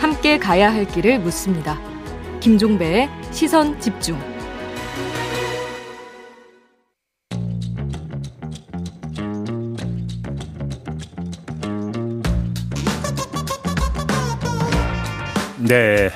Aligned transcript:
함께 0.00 0.38
가야 0.38 0.72
할 0.72 0.86
길을 0.86 1.20
묻습니다. 1.20 1.78
김종배의 2.40 3.08
시선 3.30 3.80
집중. 3.80 4.18
네. 15.58 16.10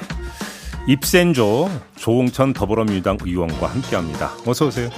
입센조 0.86 1.68
조홍천 1.96 2.52
더불어민주당 2.52 3.18
의원과 3.20 3.66
함께합니다. 3.68 4.32
어서 4.46 4.66
오세요. 4.66 4.88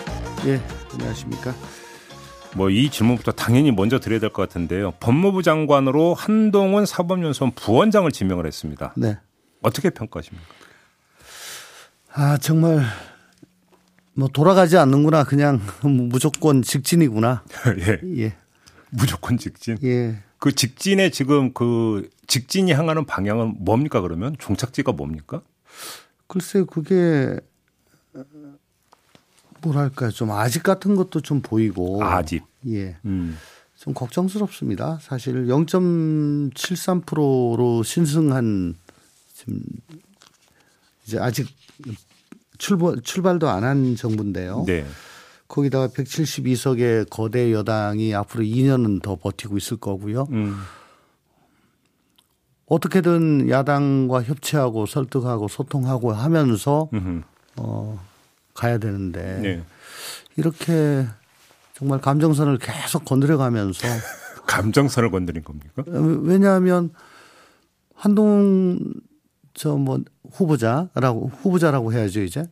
예, 0.46 0.60
안녕하십니까. 0.92 1.52
뭐 2.56 2.70
이 2.70 2.90
질문부터 2.90 3.32
당연히 3.32 3.70
먼저 3.72 3.98
드려야 3.98 4.20
될 4.20 4.30
것 4.30 4.42
같은데요. 4.48 4.92
법무부 5.00 5.42
장관으로 5.42 6.14
한동훈 6.14 6.84
사법연수원 6.86 7.52
부원장을 7.54 8.10
지명을 8.12 8.46
했습니다. 8.46 8.92
네. 8.96 9.18
어떻게 9.62 9.90
평가하십니까? 9.90 10.46
아 12.12 12.36
정말 12.38 12.84
뭐 14.14 14.28
돌아가지 14.28 14.76
않는구나. 14.76 15.24
그냥 15.24 15.60
무조건 15.82 16.62
직진이구나. 16.62 17.44
예. 17.78 18.00
예, 18.24 18.36
무조건 18.90 19.38
직진. 19.38 19.78
예. 19.84 20.18
그 20.38 20.52
직진에 20.54 21.10
지금 21.10 21.52
그 21.54 22.10
직진이 22.26 22.72
향하는 22.72 23.04
방향은 23.06 23.64
뭡니까 23.64 24.00
그러면 24.00 24.34
종착지가 24.38 24.92
뭡니까? 24.92 25.40
글쎄 26.26 26.64
그게 26.70 27.38
뭐랄까 29.62 30.10
좀 30.10 30.30
아직 30.32 30.62
같은 30.62 30.94
것도 30.94 31.20
좀 31.20 31.40
보이고. 31.42 32.02
아직. 32.04 32.42
예. 32.68 32.96
음. 33.04 33.36
좀 33.76 33.92
걱정스럽습니다. 33.94 34.98
사실 35.02 35.46
0.73%로 35.46 37.82
신승한 37.82 38.76
지금 39.34 39.60
이제 41.04 41.18
아직 41.18 41.48
출발 42.58 43.00
출발도 43.02 43.48
안 43.48 43.64
한 43.64 43.96
정부인데요. 43.96 44.64
네. 44.66 44.86
거기다가 45.48 45.88
172석의 45.88 47.10
거대 47.10 47.52
여당이 47.52 48.14
앞으로 48.14 48.44
2년은 48.44 49.02
더 49.02 49.16
버티고 49.16 49.56
있을 49.58 49.76
거고요. 49.78 50.28
음. 50.30 50.56
어떻게든 52.66 53.50
야당과 53.50 54.22
협치하고 54.22 54.86
설득하고 54.86 55.48
소통하고 55.48 56.12
하면서 56.12 56.88
음흠. 56.94 57.22
어 57.56 58.00
가야 58.54 58.78
되는데 58.78 59.38
네. 59.40 59.64
이렇게 60.36 61.06
정말 61.74 62.00
감정선을 62.00 62.58
계속 62.58 63.04
건드려 63.04 63.36
가면서 63.36 63.86
감정선을 64.46 65.10
건드린 65.10 65.42
겁니까? 65.44 65.82
왜냐하면 65.86 66.90
한동 67.94 68.78
저 69.54 69.76
뭐 69.76 70.00
후보자라고 70.32 71.30
후보자라고 71.42 71.92
해야죠 71.92 72.22
이제 72.22 72.44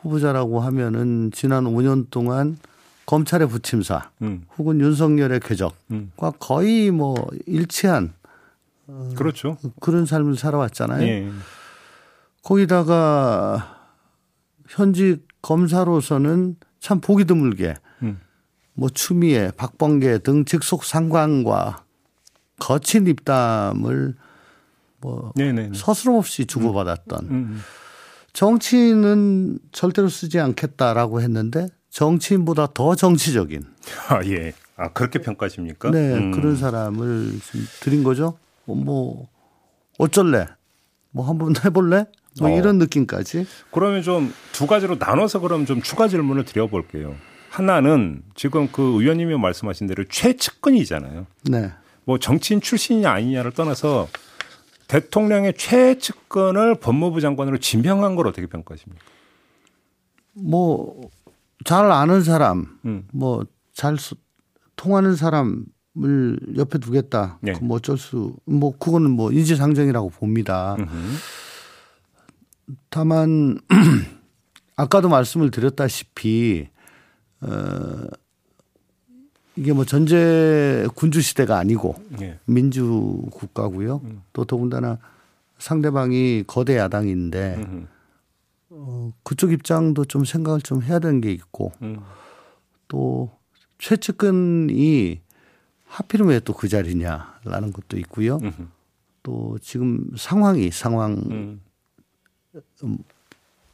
후보자라고 0.00 0.60
하면은 0.60 1.30
지난 1.32 1.64
5년 1.64 2.06
동안 2.10 2.58
검찰의 3.06 3.48
부침사 3.48 4.10
음. 4.22 4.44
혹은 4.56 4.80
윤석열의 4.80 5.40
궤적과 5.40 5.76
음. 5.90 6.10
거의 6.38 6.90
뭐 6.90 7.14
일치한 7.46 8.14
그렇죠. 9.14 9.58
그런 9.80 10.06
삶을 10.06 10.36
살아왔잖아요. 10.36 11.06
예. 11.06 11.30
거기다가 12.42 13.90
현직 14.66 15.27
검사로서는 15.42 16.56
참 16.80 17.00
보기 17.00 17.24
드물게 17.24 17.74
음. 18.02 18.20
뭐 18.74 18.88
추미애, 18.88 19.50
박범계 19.56 20.18
등 20.18 20.44
직속 20.44 20.84
상관과 20.84 21.84
거친 22.58 23.06
입담을 23.06 24.14
뭐 25.00 25.32
네네. 25.36 25.70
서스럼없이 25.74 26.46
주고받았던 26.46 27.30
음. 27.30 27.60
정치인은 28.32 29.58
절대로 29.72 30.08
쓰지 30.08 30.38
않겠다라고 30.38 31.20
했는데 31.20 31.68
정치인보다 31.90 32.68
더 32.74 32.94
정치적인 32.94 33.64
아 34.10 34.24
예. 34.26 34.52
아 34.76 34.92
그렇게 34.92 35.20
평가하십니까? 35.20 35.90
네 35.90 36.14
음. 36.14 36.30
그런 36.30 36.56
사람을 36.56 37.40
좀 37.50 37.66
드린 37.80 38.04
거죠. 38.04 38.38
어, 38.66 38.74
뭐 38.74 39.28
어쩔래? 39.98 40.46
뭐 41.10 41.26
한번 41.26 41.54
해볼래? 41.64 42.04
뭐 42.40 42.50
어. 42.50 42.56
이런 42.56 42.78
느낌까지. 42.78 43.46
그러면 43.70 44.02
좀 44.02 44.32
두 44.52 44.66
가지로 44.66 44.96
나눠서 44.98 45.40
그럼 45.40 45.66
좀 45.66 45.82
추가 45.82 46.08
질문을 46.08 46.44
드려볼게요. 46.44 47.14
하나는 47.50 48.22
지금 48.34 48.68
그 48.72 48.82
의원님이 48.82 49.36
말씀하신 49.38 49.86
대로 49.86 50.04
최측근이잖아요. 50.08 51.26
네. 51.44 51.72
뭐 52.04 52.18
정치인 52.18 52.60
출신이 52.60 53.06
아니냐를 53.06 53.52
떠나서 53.52 54.08
대통령의 54.88 55.54
최측근을 55.54 56.76
법무부 56.80 57.20
장관으로 57.20 57.58
지명한 57.58 58.16
걸 58.16 58.26
어떻게 58.26 58.46
평가하십니까? 58.46 59.04
뭐 60.34 61.08
잘 61.64 61.90
아는 61.90 62.22
사람, 62.22 62.78
음. 62.84 63.06
뭐잘 63.12 63.96
통하는 64.76 65.16
사람을 65.16 65.66
옆에 66.56 66.78
두겠다. 66.78 67.38
네. 67.42 67.52
그뭐 67.52 67.76
어쩔 67.76 67.98
수, 67.98 68.36
뭐 68.44 68.76
그거는 68.78 69.10
뭐 69.10 69.32
인지상정이라고 69.32 70.10
봅니다. 70.10 70.76
음흠. 70.78 71.16
다만 72.90 73.58
아까도 74.76 75.08
말씀을 75.08 75.50
드렸다시피 75.50 76.68
어 77.40 78.06
이게 79.56 79.72
뭐 79.72 79.84
전제 79.84 80.86
군주 80.94 81.20
시대가 81.20 81.58
아니고 81.58 81.96
예. 82.20 82.38
민주 82.46 83.22
국가고요. 83.32 84.00
또 84.32 84.44
더군다나 84.44 84.98
상대방이 85.58 86.44
거대 86.46 86.76
야당인데 86.76 87.56
음흠. 87.58 87.86
어, 88.70 89.12
그쪽 89.24 89.50
입장도 89.52 90.04
좀 90.04 90.24
생각을 90.24 90.60
좀 90.60 90.82
해야 90.82 90.98
되는 91.00 91.20
게 91.20 91.32
있고 91.32 91.72
음. 91.82 91.98
또 92.86 93.30
최측근이 93.78 95.20
하필이면 95.86 96.32
왜 96.32 96.40
또 96.40 96.52
그 96.52 96.68
자리냐라는 96.68 97.72
것도 97.72 97.98
있고요. 97.98 98.36
음흠. 98.42 98.62
또 99.24 99.58
지금 99.60 100.04
상황이 100.16 100.70
상황 100.70 101.12
음. 101.30 101.60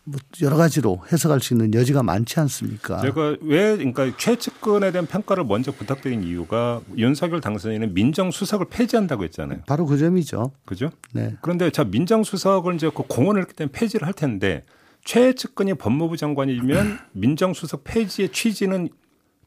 뭐 0.06 0.20
여러 0.42 0.56
가지로 0.56 1.00
해석할 1.10 1.40
수 1.40 1.54
있는 1.54 1.72
여지가 1.72 2.02
많지 2.02 2.38
않습니까? 2.40 3.00
제가 3.00 3.36
왜 3.40 3.76
그러니까 3.76 4.14
최측근에 4.16 4.92
대한 4.92 5.06
평가를 5.06 5.44
먼저 5.44 5.72
부탁드린 5.72 6.22
이유가 6.22 6.82
윤석열 6.96 7.40
당선인은 7.40 7.94
민정수석을 7.94 8.66
폐지한다고 8.68 9.24
했잖아요. 9.24 9.62
바로 9.66 9.86
그 9.86 9.96
점이죠. 9.96 10.52
그죠? 10.66 10.90
네. 11.12 11.36
그런데 11.40 11.70
자 11.70 11.84
민정수석을 11.84 12.74
이제 12.74 12.90
그 12.94 13.02
공언을 13.08 13.40
했기 13.42 13.54
때문에 13.54 13.72
폐지를 13.72 14.06
할 14.06 14.12
텐데 14.12 14.64
최측근이 15.04 15.74
법무부 15.74 16.18
장관이면 16.18 16.98
민정수석 17.12 17.84
폐지의 17.84 18.30
취지는 18.30 18.90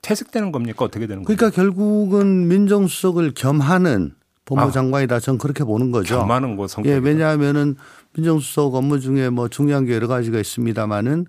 퇴색되는 0.02 0.52
겁니까? 0.52 0.86
어떻게 0.86 1.06
되는 1.06 1.24
겁니까? 1.24 1.36
그러니까 1.38 1.56
결국은 1.56 2.48
민정수석을 2.48 3.34
겸하는 3.36 4.14
법무부 4.48 4.70
아. 4.70 4.72
장관이다. 4.72 5.20
저는 5.20 5.38
그렇게 5.38 5.64
보는 5.64 5.92
거죠. 5.92 6.26
거 6.26 6.68
성격. 6.68 6.90
예, 6.90 6.96
왜냐하면은 6.98 7.76
민정수석 8.16 8.74
업무 8.76 9.00
중에 9.00 9.30
뭐 9.30 9.48
중요한 9.50 9.86
게 9.86 9.94
여러 9.94 10.08
가지가 10.08 10.40
있습니다만은 10.40 11.26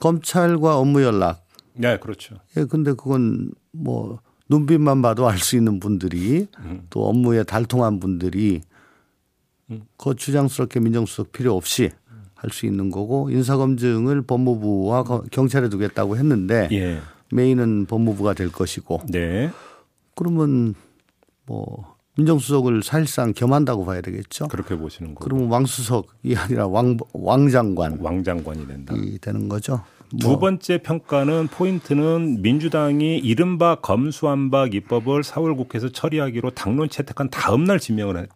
검찰과 0.00 0.78
업무 0.78 1.02
연락. 1.02 1.46
네, 1.74 1.98
그렇죠. 1.98 2.36
예, 2.56 2.64
근데 2.64 2.92
그건 2.94 3.52
뭐 3.72 4.18
눈빛만 4.48 5.02
봐도 5.02 5.28
알 5.28 5.38
수 5.38 5.56
있는 5.56 5.78
분들이 5.78 6.48
음. 6.60 6.82
또 6.90 7.06
업무에 7.08 7.44
달통한 7.44 8.00
분들이 8.00 8.62
그 9.96 10.16
주장스럽게 10.16 10.80
민정수석 10.80 11.30
필요 11.30 11.54
없이 11.54 11.90
할수 12.34 12.66
있는 12.66 12.90
거고 12.90 13.30
인사검증을 13.30 14.22
법무부와 14.22 15.04
거- 15.04 15.22
경찰에 15.30 15.68
두겠다고 15.68 16.16
했는데 16.16 16.68
예. 16.72 17.00
메인은 17.32 17.86
법무부가 17.86 18.32
될 18.32 18.50
것이고 18.50 19.02
네. 19.10 19.50
그러면 20.16 20.74
뭐 21.46 21.94
민정수석을 22.20 22.82
사실상 22.82 23.32
겸한다고 23.32 23.84
봐야 23.84 24.00
되겠죠. 24.00 24.48
그렇게 24.48 24.76
보시는 24.76 25.14
거. 25.14 25.24
그러면 25.24 25.48
왕수석이 25.48 26.36
아니라 26.36 26.66
왕 26.66 26.96
왕장관이 27.12 27.96
왕장관이 28.00 28.66
된다. 28.66 28.94
되는 29.20 29.48
거죠. 29.48 29.82
두뭐 30.18 30.38
번째 30.38 30.78
평가는 30.78 31.48
포인트는 31.48 32.42
민주당이 32.42 33.18
이른바 33.18 33.76
검수완박 33.76 34.74
입법을 34.74 35.22
4월 35.22 35.56
국회에서 35.56 35.90
처리하기로 35.90 36.50
당론 36.50 36.88
채택한 36.88 37.30
다음 37.30 37.64
날 37.64 37.78
지명을 37.78 38.16
한 38.16 38.26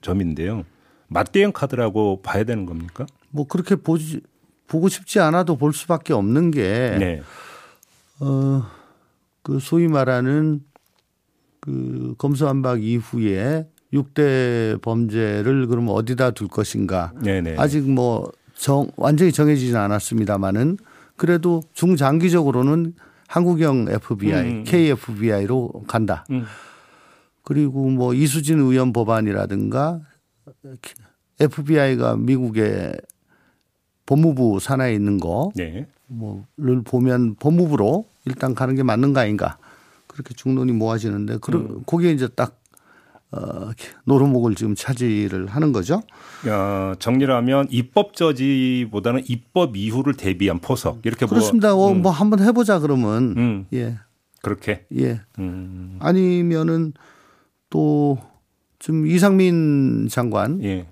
점인데요. 0.00 0.64
맞대응 1.08 1.52
카드라고 1.52 2.22
봐야 2.22 2.44
되는 2.44 2.66
겁니까? 2.66 3.06
뭐 3.30 3.46
그렇게 3.46 3.76
보지 3.76 4.20
보고 4.66 4.88
싶지 4.88 5.20
않아도 5.20 5.56
볼 5.56 5.72
수밖에 5.72 6.12
없는 6.12 6.50
게 6.50 6.96
네. 6.98 7.22
어, 8.20 8.64
그 9.42 9.58
소위 9.60 9.86
말하는 9.86 10.60
그 11.60 12.14
검수완박 12.18 12.82
이후에 12.82 13.66
6대 13.92 14.80
범죄를 14.82 15.66
그러면 15.66 15.94
어디다 15.94 16.32
둘 16.32 16.48
것인가. 16.48 17.12
네네. 17.22 17.56
아직 17.58 17.88
뭐 17.88 18.30
정, 18.54 18.90
완전히 18.96 19.32
정해지진 19.32 19.76
않았습니다만은 19.76 20.78
그래도 21.16 21.62
중장기적으로는 21.72 22.94
한국형 23.28 23.86
FBI, 23.88 24.50
음. 24.50 24.64
KFBI로 24.64 25.84
간다. 25.86 26.24
음. 26.30 26.44
그리고 27.42 27.88
뭐 27.88 28.14
이수진 28.14 28.58
의원 28.58 28.92
법안이라든가 28.92 30.00
FBI가 31.40 32.16
미국의 32.16 32.92
법무부 34.06 34.60
산하에 34.60 34.94
있는 34.94 35.18
거 35.18 35.50
네. 35.54 35.86
뭐를 36.06 36.82
보면 36.84 37.36
법무부로 37.36 38.06
일단 38.24 38.54
가는 38.54 38.74
게 38.74 38.82
맞는가 38.82 39.22
아닌가 39.22 39.58
그렇게 40.18 40.34
중론이 40.34 40.72
모아지는데 40.72 41.38
그 41.40 41.52
음. 41.52 41.82
거기에 41.86 42.10
이제 42.10 42.26
딱 42.26 42.60
어, 43.30 43.70
노름목을 44.04 44.56
지금 44.56 44.74
차지를 44.74 45.46
하는 45.46 45.70
거죠. 45.70 46.02
어, 46.48 46.94
정리를 46.98 47.32
하면 47.32 47.68
입법 47.70 48.14
저지보다는 48.14 49.22
입법 49.28 49.76
이후를 49.76 50.14
대비한 50.14 50.58
포석 50.58 51.00
이렇게 51.04 51.24
그렇습니다. 51.26 51.72
뭐, 51.74 51.90
어, 51.90 51.94
뭐 51.94 52.10
한번 52.10 52.40
해보자 52.40 52.80
그러면 52.80 53.34
음, 53.36 53.66
예, 53.74 53.98
그렇게 54.42 54.86
예. 54.96 55.20
음, 55.38 55.98
아니면은 56.00 56.94
또 57.70 58.18
지금 58.80 59.06
이상민 59.06 60.08
장관 60.10 60.64
예, 60.64 60.88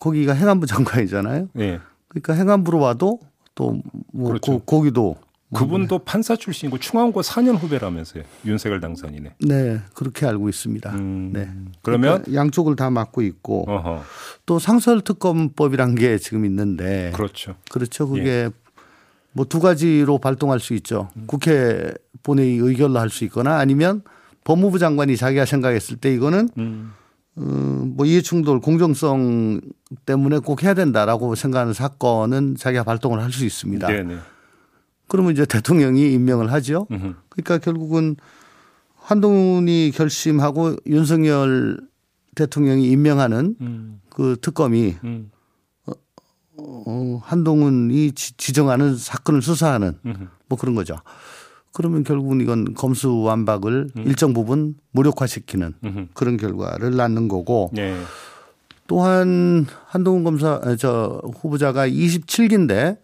거기가 0.00 0.34
행안부 0.34 0.66
장관이잖아요. 0.68 1.48
예. 1.60 1.80
그러니까 2.08 2.34
행안부로 2.34 2.78
와도 2.78 3.20
또뭐 3.54 3.80
그렇죠. 4.26 4.58
거기도 4.60 5.16
그분도 5.54 6.00
판사 6.00 6.36
출신이고 6.36 6.78
충암고 6.78 7.20
4년 7.22 7.56
후배라면서요. 7.58 8.24
윤석열 8.44 8.80
당선이네. 8.80 9.34
네 9.40 9.80
그렇게 9.94 10.26
알고 10.26 10.48
있습니다. 10.48 10.90
음, 10.94 11.30
네. 11.32 11.48
그러면 11.82 12.22
그러니까 12.22 12.34
양쪽을 12.34 12.76
다 12.76 12.90
맡고 12.90 13.22
있고 13.22 13.64
어허, 13.70 14.02
또 14.46 14.58
상설 14.58 15.00
특검법이란 15.02 15.94
게 15.94 16.18
지금 16.18 16.44
있는데 16.44 17.12
그렇죠. 17.14 17.54
그렇죠. 17.70 18.08
그게 18.08 18.50
뭐두 19.32 19.60
가지로 19.60 20.18
발동할 20.18 20.60
수 20.60 20.74
있죠. 20.74 21.10
국회 21.26 21.92
본회의 22.22 22.56
의결로 22.58 22.98
할 23.00 23.10
수 23.10 23.24
있거나 23.24 23.58
아니면 23.58 24.02
법무부 24.44 24.78
장관이 24.78 25.16
자기가 25.16 25.44
생각했을 25.44 25.96
때 25.96 26.12
이거는 26.14 26.50
음, 26.58 26.92
어, 27.36 27.40
뭐 27.96 28.06
이해충돌 28.06 28.60
공정성 28.60 29.60
때문에 30.06 30.38
꼭 30.38 30.62
해야 30.62 30.74
된다라고 30.74 31.34
생각하는 31.34 31.72
사건은 31.72 32.54
자기가 32.56 32.84
발동을 32.84 33.20
할 33.22 33.32
수 33.32 33.44
있습니다. 33.44 33.86
네네. 33.88 34.16
그러면 35.08 35.32
이제 35.32 35.44
대통령이 35.44 36.12
임명을 36.12 36.50
하죠. 36.52 36.86
그러니까 37.28 37.58
결국은 37.58 38.16
한동훈이 38.96 39.92
결심하고 39.94 40.76
윤석열 40.86 41.78
대통령이 42.34 42.88
임명하는 42.90 43.56
음, 43.60 44.00
그 44.08 44.36
특검이 44.40 44.96
음, 45.04 45.30
어, 46.56 47.20
한동훈이 47.22 48.12
지- 48.12 48.36
지정하는 48.36 48.96
사건을 48.96 49.42
수사하는 49.42 49.98
음흠. 50.06 50.24
뭐 50.48 50.58
그런 50.58 50.74
거죠. 50.74 50.96
그러면 51.72 52.04
결국은 52.04 52.40
이건 52.40 52.74
검수완박을 52.74 53.90
일정 54.06 54.32
부분 54.32 54.76
무력화시키는. 54.92 55.74
그런 56.14 56.36
결과를 56.36 56.94
낳는 56.96 57.26
거고 57.28 57.70
네. 57.72 58.00
또한 58.86 59.66
한동훈 59.86 60.22
검사 60.24 60.60
아, 60.62 60.76
저 60.76 61.20
후보자가 61.40 61.88
27기인데 61.88 62.98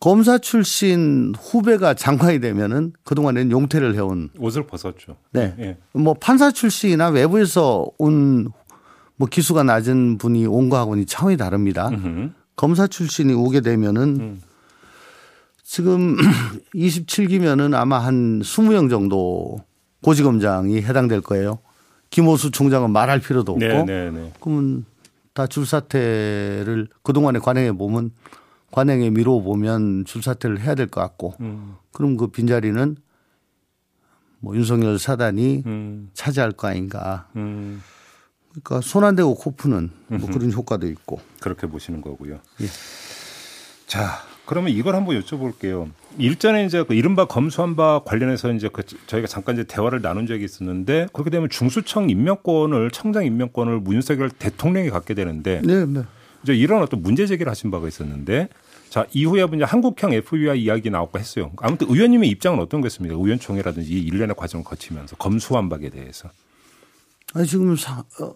검사 0.00 0.38
출신 0.38 1.34
후배가 1.40 1.94
장관이 1.94 2.40
되면은 2.40 2.92
그동안에는 3.04 3.50
용퇴를 3.50 3.94
해온 3.94 4.30
옷을 4.38 4.66
벗었죠. 4.66 5.16
네. 5.32 5.54
예. 5.58 5.76
뭐 5.92 6.14
판사 6.14 6.50
출신이나 6.50 7.08
외부에서 7.08 7.86
온 7.98 8.48
뭐 9.18 9.28
기수가 9.28 9.64
낮은 9.64 10.16
분이 10.18 10.46
온 10.46 10.68
거하고는 10.68 11.04
차원이 11.06 11.36
다릅니다. 11.36 11.88
음흠. 11.88 12.30
검사 12.56 12.86
출신이 12.86 13.34
오게 13.34 13.60
되면은 13.60 14.02
음. 14.20 14.40
지금 15.62 16.16
27기면은 16.74 17.74
아마 17.74 17.98
한 17.98 18.40
20명 18.40 18.88
정도 18.88 19.58
고지검장이 20.04 20.82
해당될 20.82 21.20
거예요. 21.20 21.58
김호수 22.10 22.52
총장은 22.52 22.90
말할 22.92 23.18
필요도 23.18 23.52
없고 23.52 23.66
네, 23.66 23.84
네, 23.84 24.10
네. 24.10 24.32
그러면 24.40 24.86
다 25.34 25.46
줄사퇴를 25.46 26.88
그동안에 27.02 27.40
관행해 27.40 27.72
보면 27.72 28.12
관행에 28.70 29.10
미뤄 29.10 29.40
보면 29.40 30.04
줄사퇴를 30.04 30.60
해야 30.60 30.74
될 30.74 30.86
것 30.88 31.00
같고 31.00 31.34
음, 31.40 31.74
그럼 31.92 32.16
그 32.16 32.28
빈자리는 32.28 32.96
뭐 34.40 34.54
윤석열 34.56 34.98
사단이 34.98 35.62
음, 35.66 36.10
차지할 36.14 36.52
거 36.52 36.68
아닌가. 36.68 37.28
음. 37.36 37.82
그러니까 38.50 38.80
손 38.80 39.04
안 39.04 39.14
대고 39.16 39.34
코 39.36 39.50
푸는 39.52 39.90
뭐 40.08 40.28
그런 40.30 40.52
효과도 40.52 40.86
있고. 40.88 41.20
그렇게 41.40 41.66
보시는 41.66 42.00
거고요. 42.00 42.38
예. 42.60 42.66
자, 43.86 44.22
그러면 44.46 44.70
이걸 44.72 44.94
한번 44.96 45.20
여쭤볼게요. 45.20 45.90
일전에 46.18 46.64
이제 46.64 46.82
그 46.82 46.94
이른바 46.94 47.26
검수한바 47.26 48.02
관련해서 48.04 48.52
이제 48.52 48.68
그 48.72 48.82
저희가 49.06 49.28
잠깐 49.28 49.54
이제 49.56 49.64
대화를 49.64 50.00
나눈 50.02 50.26
적이 50.26 50.44
있었는데 50.44 51.08
그렇게 51.12 51.30
되면 51.30 51.48
중수청 51.50 52.10
임명권을 52.10 52.90
청장 52.90 53.24
임명권을 53.26 53.80
문석열 53.80 54.30
대통령이 54.30 54.90
갖게 54.90 55.14
되는데 55.14 55.60
네, 55.64 55.84
네. 55.86 56.02
이제 56.42 56.54
이런 56.54 56.82
어떤 56.82 57.02
문제 57.02 57.26
제기를 57.26 57.50
하신 57.50 57.70
바가 57.70 57.88
있었는데 57.88 58.48
자 58.88 59.06
이후에 59.12 59.46
이제 59.54 59.64
한국형 59.64 60.12
FBI 60.12 60.62
이야기 60.62 60.90
나왔고 60.90 61.18
했어요. 61.18 61.52
아무튼 61.58 61.88
의원님의 61.90 62.28
입장은 62.30 62.58
어떤 62.60 62.80
거였습니까? 62.80 63.14
의원총회라든지 63.16 63.92
이 63.92 64.00
일련의 64.00 64.34
과정을 64.36 64.64
거치면서 64.64 65.16
검수완박에 65.16 65.90
대해서. 65.90 66.30
아니 67.34 67.46
지금 67.46 67.76
사, 67.76 68.04
어, 68.20 68.34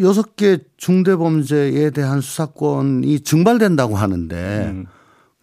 여섯 0.00 0.36
개 0.36 0.58
중대 0.76 1.16
범죄에 1.16 1.90
대한 1.90 2.20
수사권이 2.20 3.20
증발된다고 3.20 3.96
하는데 3.96 4.70
음. 4.70 4.86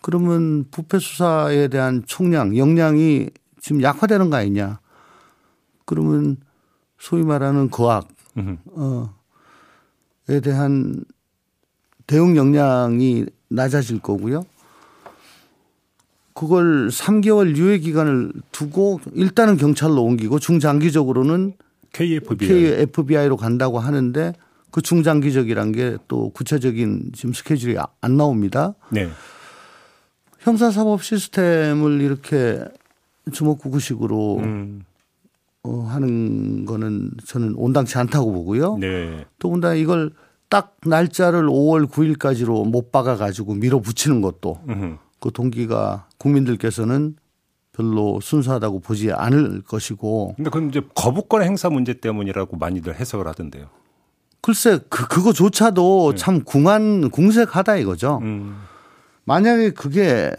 그러면 0.02 0.66
부패 0.72 1.00
수사에 1.00 1.68
대한 1.68 2.04
총량, 2.06 2.58
역량이 2.58 3.30
지금 3.60 3.82
약화되는 3.82 4.30
거 4.30 4.38
아니냐? 4.38 4.80
그러면 5.86 6.38
소위 6.98 7.24
말하는 7.24 7.70
거악 7.70 8.08
음. 8.38 8.58
어에 8.76 9.19
대한 10.40 11.04
대응 12.08 12.36
역량이 12.38 13.26
낮아질 13.50 14.00
거고요. 14.02 14.44
그걸 16.34 16.88
3개월 16.90 17.56
유예 17.58 17.80
기간을 17.80 18.32
두고 18.52 19.02
일단은 19.14 19.58
경찰로 19.58 20.02
옮기고 20.04 20.40
중장기적으로는 20.40 21.54
KFBI. 21.92 22.48
KFBI로 22.48 23.36
간다고 23.38 23.80
하는데 23.80 24.34
그 24.72 24.82
중장기적이란 24.82 25.72
게 25.72 25.98
또 26.08 26.30
구체적인 26.30 27.12
지금 27.14 27.34
스케줄이 27.34 27.78
아- 27.78 27.88
안 28.02 28.16
나옵니다. 28.18 28.76
네. 28.90 29.10
형사사법 30.40 31.04
시스템을 31.04 32.02
이렇게 32.02 32.64
주먹구구식으로 33.34 34.38
음. 34.38 34.84
어, 35.64 35.82
하는 35.82 36.66
거는 36.66 37.12
저는 37.26 37.56
온당치 37.56 37.98
않다고 37.98 38.32
보고요. 38.32 38.78
네. 38.78 39.26
더군다나 39.40 39.74
이걸 39.76 40.12
딱 40.50 40.76
날짜를 40.84 41.48
5월 41.48 41.90
9일까지로 41.90 42.68
못 42.68 42.92
박아 42.92 43.16
가지고 43.16 43.54
밀어붙이는 43.54 44.22
것도 44.22 44.60
음. 44.70 44.98
그 45.20 45.32
동기가 45.32 46.08
국민들께서는 46.18 47.16
별로 47.72 48.20
순수하다고 48.20 48.80
보지 48.80 49.12
않을 49.14 49.62
것이고 49.62 50.34
근데 50.36 50.50
그건 50.50 50.70
이제 50.70 50.82
거부권 50.96 51.44
행사 51.44 51.70
문제 51.70 51.94
때문이라고 51.94 52.58
많이들 52.58 52.96
해석을 52.96 53.28
하던데요. 53.28 53.68
글쎄 54.42 54.80
그 54.90 55.08
그거조차도 55.08 56.16
참 56.16 56.44
궁한 56.44 57.10
궁색하다 57.10 57.78
이거죠. 57.78 58.20
음. 58.22 58.58
만약에 59.26 59.72
그게 59.72 60.32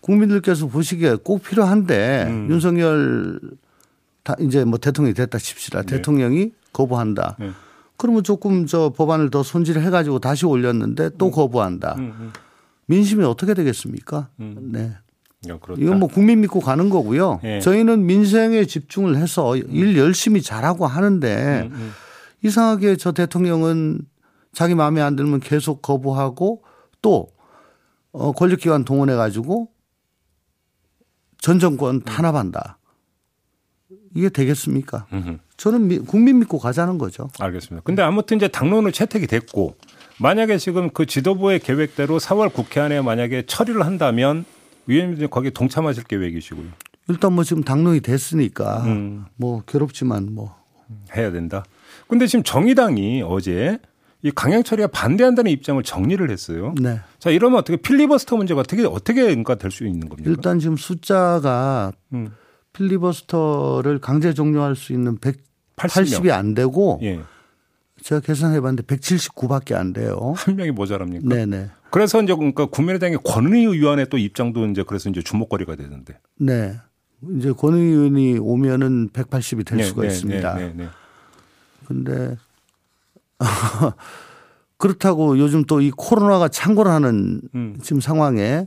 국민들께서 0.00 0.66
보시기에 0.66 1.16
꼭 1.22 1.42
필요한데 1.42 2.24
음. 2.28 2.48
윤석열 2.50 3.40
다 4.22 4.34
이제 4.40 4.64
뭐 4.64 4.78
대통령이 4.78 5.14
됐다 5.14 5.38
칩시다. 5.38 5.82
네. 5.82 5.96
대통령이 5.96 6.52
거부한다. 6.72 7.36
네. 7.38 7.50
그러면 8.02 8.24
조금 8.24 8.66
저 8.66 8.92
법안을 8.96 9.30
더 9.30 9.44
손질해 9.44 9.88
가지고 9.90 10.18
다시 10.18 10.44
올렸는데 10.44 11.10
또 11.18 11.30
거부한다. 11.30 11.94
음, 11.98 12.12
음. 12.18 12.32
민심이 12.86 13.22
어떻게 13.22 13.54
되겠습니까? 13.54 14.28
음. 14.40 14.70
네. 14.72 14.92
야, 15.48 15.56
그렇다. 15.60 15.80
이건 15.80 16.00
뭐 16.00 16.08
국민 16.08 16.40
믿고 16.40 16.58
가는 16.58 16.90
거고요. 16.90 17.38
예. 17.44 17.60
저희는 17.60 18.04
민생에 18.04 18.64
집중을 18.64 19.16
해서 19.16 19.56
일 19.56 19.96
열심히 19.96 20.42
잘하고 20.42 20.84
하는데 20.84 21.68
음, 21.70 21.72
음. 21.72 21.92
이상하게 22.42 22.96
저 22.96 23.12
대통령은 23.12 24.00
자기 24.52 24.74
마음에 24.74 25.00
안 25.00 25.14
들면 25.14 25.38
계속 25.38 25.80
거부하고 25.80 26.64
또 27.02 27.28
어, 28.10 28.32
권력기관 28.32 28.84
동원해 28.84 29.14
가지고 29.14 29.68
전 31.38 31.60
정권 31.60 32.02
탄압한다. 32.02 32.78
이게 34.14 34.28
되겠습니까? 34.28 35.06
음. 35.12 35.38
저는 35.56 35.88
미- 35.88 35.98
국민 35.98 36.38
믿고 36.40 36.58
가자는 36.58 36.98
거죠. 36.98 37.30
알겠습니다. 37.38 37.82
근데 37.84 38.02
아무튼 38.02 38.36
이제 38.36 38.48
당론을 38.48 38.92
채택이 38.92 39.26
됐고 39.26 39.76
만약에 40.18 40.58
지금 40.58 40.90
그 40.90 41.06
지도부의 41.06 41.60
계획대로 41.60 42.18
4월 42.18 42.52
국회 42.52 42.80
안에 42.80 43.00
만약에 43.00 43.44
처리를 43.46 43.84
한다면 43.86 44.44
위원님들 44.86 45.28
거기에 45.28 45.50
동참하실 45.50 46.04
계획이시고요. 46.04 46.66
일단 47.08 47.32
뭐 47.32 47.44
지금 47.44 47.62
당론이 47.62 48.00
됐으니까 48.00 48.82
음. 48.84 49.24
뭐 49.36 49.62
괴롭지만 49.66 50.34
뭐 50.34 50.56
해야 51.16 51.30
된다. 51.30 51.64
근데 52.08 52.26
지금 52.26 52.42
정의당이 52.42 53.22
어제 53.26 53.78
이 54.24 54.30
강행철이가 54.30 54.88
반대한다는 54.88 55.50
입장을 55.50 55.82
정리를 55.82 56.30
했어요. 56.30 56.74
네. 56.80 57.00
자 57.18 57.30
이러면 57.30 57.58
어떻게 57.58 57.76
필리버스터 57.76 58.36
문제가 58.36 58.60
어떻게 58.60 58.84
어떻게 58.84 59.22
그러니까 59.22 59.56
될수 59.56 59.84
있는 59.84 60.08
겁니까? 60.08 60.30
일단 60.30 60.58
지금 60.60 60.76
숫자가 60.76 61.92
음. 62.12 62.30
필리버스터를 62.72 63.98
강제 64.00 64.32
종료할 64.34 64.76
수 64.76 64.92
있는 64.92 65.18
180이 65.18 66.30
안 66.30 66.54
되고 66.54 66.98
예. 67.02 67.20
제가 68.02 68.20
계산해 68.20 68.60
봤는데 68.60 68.82
179밖에 68.84 69.74
안 69.74 69.92
돼요. 69.92 70.34
한 70.36 70.56
명이 70.56 70.72
모자랍니까? 70.72 71.28
네네. 71.34 71.70
그래서 71.90 72.22
이제 72.22 72.34
그러니까 72.34 72.66
국민의당의 72.66 73.18
권은희 73.24 73.64
의원의 73.64 74.08
또 74.08 74.18
입장도 74.18 74.66
이제 74.66 74.82
그래서 74.86 75.08
이제 75.10 75.22
주목거리가 75.22 75.76
되는데. 75.76 76.18
네. 76.38 76.78
이제 77.36 77.52
권은희 77.52 77.82
의원이 77.84 78.38
오면은 78.38 79.10
180이 79.10 79.64
될 79.66 79.78
네, 79.78 79.84
수가 79.84 80.02
네, 80.02 80.08
있습니다. 80.08 80.54
네, 80.54 80.68
네, 80.68 80.74
네. 80.84 80.88
근데 81.86 82.36
그렇다고 84.78 85.38
요즘 85.38 85.64
또 85.64 85.80
이 85.80 85.90
코로나가 85.96 86.48
창궐하는 86.48 87.42
음. 87.54 87.76
지금 87.82 88.00
상황에 88.00 88.66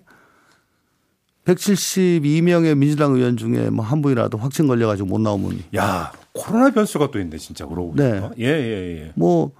172명의 1.45 2.75
민주당 2.75 3.13
의원 3.13 3.37
중에 3.37 3.69
뭐 3.69 3.85
한 3.85 4.01
분이라도 4.01 4.37
확진 4.37 4.67
걸려가지고 4.67 5.07
못 5.07 5.19
나오면 5.21 5.63
야 5.75 6.11
코로나 6.33 6.71
변수가 6.71 7.11
또 7.11 7.19
있네 7.19 7.37
진짜 7.37 7.65
그러고 7.65 7.93
네. 7.95 8.19
보니까. 8.19 8.31
예, 8.39 8.45
예, 8.45 9.01
예. 9.01 9.11
뭐 9.15 9.51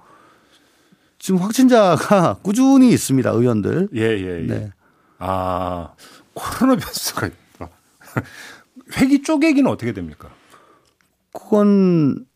지금 1.18 1.40
확진자가 1.40 2.38
꾸준히 2.42 2.90
있습니다 2.92 3.30
의원들. 3.30 3.88
예, 3.94 4.00
예, 4.00 4.42
예. 4.42 4.46
네. 4.46 4.70
아 5.18 5.94
코로나 6.34 6.76
변수가 6.80 7.26
있다. 7.28 7.70
회기 8.98 9.22
쪼개기는 9.22 9.70
어떻게 9.70 9.92
됩니까? 9.92 10.28
그건 11.32 12.26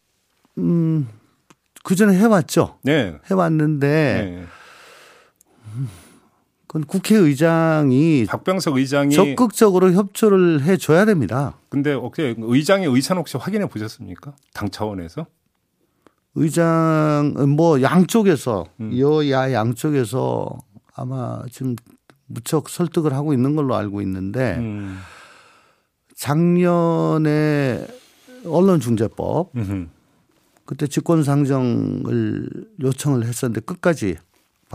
음 0.59 1.09
그 1.83 1.95
전에 1.97 2.15
해왔죠. 2.17 2.79
네. 2.83 3.17
해왔는데 3.31 3.87
네. 3.89 4.47
그건 6.71 6.87
국회의장이 6.87 8.27
박병석 8.29 8.77
의장이 8.77 9.13
적극적으로 9.13 9.91
협조를 9.91 10.63
해줘야 10.63 11.05
됩니다. 11.05 11.59
근데 11.69 11.93
혹시 11.93 12.37
의장의 12.39 12.87
의사는 12.87 13.19
혹시 13.19 13.37
확인해 13.37 13.67
보셨습니까? 13.67 14.37
당 14.55 14.71
차원에서? 14.71 15.27
의장 16.37 17.35
뭐 17.57 17.83
양쪽에서 17.83 18.67
음. 18.79 18.97
여야 18.97 19.53
양쪽에서 19.53 20.59
아마 20.95 21.43
지금 21.51 21.75
무척 22.27 22.69
설득을 22.69 23.15
하고 23.15 23.33
있는 23.33 23.57
걸로 23.57 23.75
알고 23.75 24.01
있는데 24.03 24.55
음. 24.59 25.01
작년에 26.15 27.85
언론중재법 28.47 29.57
음흠. 29.57 29.89
그때 30.67 30.87
직권상정을 30.87 32.49
요청을 32.81 33.25
했었는데 33.25 33.61
끝까지 33.63 34.19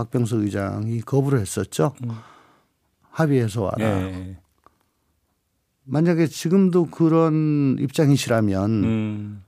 박병석 0.00 0.42
의장이 0.42 1.00
거부를 1.00 1.40
했었죠. 1.40 1.94
합의해서 3.10 3.62
와라. 3.62 3.76
예. 3.80 4.36
만약에 5.84 6.26
지금도 6.26 6.86
그런 6.86 7.76
입장이시라면 7.80 8.70
음. 8.84 9.42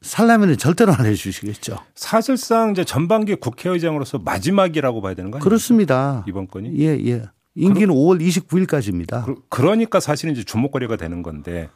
살라면은 0.00 0.56
절대로 0.58 0.92
안 0.92 1.04
해주시겠죠. 1.06 1.76
사실상 1.94 2.70
이제 2.70 2.84
전반기 2.84 3.34
국회의장으로서 3.34 4.18
마지막이라고 4.20 5.00
봐야 5.00 5.14
되는 5.14 5.30
거 5.32 5.38
아니에요? 5.38 5.44
그렇습니다. 5.44 6.24
이번 6.28 6.46
건이? 6.46 6.78
예, 6.78 6.96
예. 7.06 7.22
임기는 7.56 7.92
5월 7.92 8.20
29일까지입니다. 8.20 9.24
그- 9.24 9.42
그러니까 9.48 9.98
사실은 9.98 10.34
이제 10.34 10.44
주목거리가 10.44 10.96
되는 10.96 11.22
건데, 11.22 11.70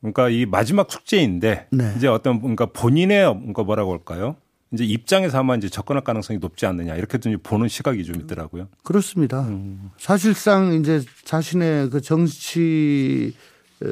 그러니까 0.00 0.28
이 0.30 0.46
마지막 0.46 0.90
숙제인데 0.90 1.66
네. 1.72 1.94
이제 1.96 2.06
어떤 2.06 2.40
그러니까 2.40 2.66
본인의 2.66 3.34
뭔가 3.34 3.64
뭐라고 3.64 3.92
할까요? 3.92 4.36
이제 4.72 4.84
입장에서 4.84 5.38
아마 5.38 5.54
이제 5.54 5.68
접근할 5.68 6.02
가능성이 6.02 6.38
높지 6.38 6.66
않느냐 6.66 6.94
이렇게 6.94 7.18
좀 7.18 7.36
보는 7.42 7.68
시각이 7.68 8.04
좀 8.04 8.16
있더라고요. 8.16 8.68
그렇습니다. 8.82 9.42
음. 9.42 9.90
사실상 9.98 10.72
이제 10.74 11.02
자신의 11.24 11.90
그 11.90 12.00
정치 12.00 13.34
어, 13.84 13.86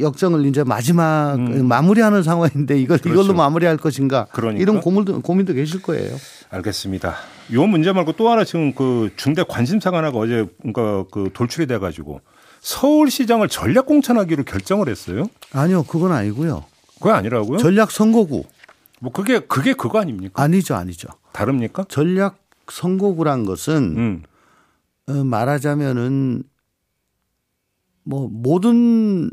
역정을 0.00 0.44
이제 0.46 0.64
마지막 0.64 1.38
마무리하는 1.40 2.22
상황인데 2.22 2.78
이걸 2.78 2.98
음. 2.98 3.00
그렇죠. 3.00 3.20
이걸로 3.22 3.34
마무리할 3.36 3.76
것인가 3.78 4.26
그러니까. 4.32 4.60
이런 4.60 4.80
고민도 4.80 5.22
고민도 5.22 5.54
계실 5.54 5.80
거예요. 5.80 6.14
알겠습니다. 6.50 7.14
요 7.52 7.66
문제 7.66 7.92
말고 7.92 8.12
또 8.12 8.28
하나 8.28 8.44
지금 8.44 8.74
그 8.74 9.10
중대 9.16 9.44
관심사가 9.48 9.98
하나가 9.98 10.18
어제 10.18 10.46
그러니까 10.60 11.04
그 11.10 11.30
돌출이 11.32 11.66
돼 11.66 11.78
가지고 11.78 12.20
서울시장을 12.60 13.48
전략 13.48 13.86
공천하기로 13.86 14.44
결정을 14.44 14.88
했어요. 14.88 15.24
아니요, 15.52 15.84
그건 15.84 16.12
아니고요. 16.12 16.64
그거 16.98 17.12
아니라고요? 17.12 17.58
전략 17.58 17.90
선거구 17.92 18.44
뭐 19.00 19.12
그게 19.12 19.38
그게 19.40 19.74
그거 19.74 20.00
아닙니까? 20.00 20.42
아니죠, 20.42 20.74
아니죠. 20.74 21.08
다릅니까? 21.32 21.84
전략 21.88 22.38
선거구란 22.70 23.44
것은 23.44 23.94
음. 23.96 24.22
어, 25.08 25.24
말하자면은 25.24 26.42
뭐 28.04 28.28
모든 28.30 29.30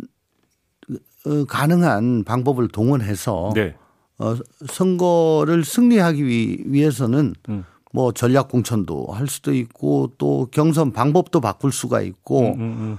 어, 1.26 1.46
가능한 1.48 2.24
방법을 2.24 2.68
동원해서 2.68 3.52
네. 3.56 3.76
어, 4.18 4.36
선거를 4.68 5.64
승리하기 5.66 6.26
위- 6.26 6.64
위해서는 6.66 7.34
음. 7.50 7.66
뭐 7.92 8.12
전략 8.12 8.50
공천도 8.50 9.08
할 9.08 9.28
수도 9.28 9.54
있고 9.54 10.12
또 10.18 10.48
경선 10.52 10.92
방법도 10.92 11.40
바꿀 11.42 11.72
수가 11.72 12.02
있고 12.02 12.54
음, 12.54 12.60
음. 12.60 12.98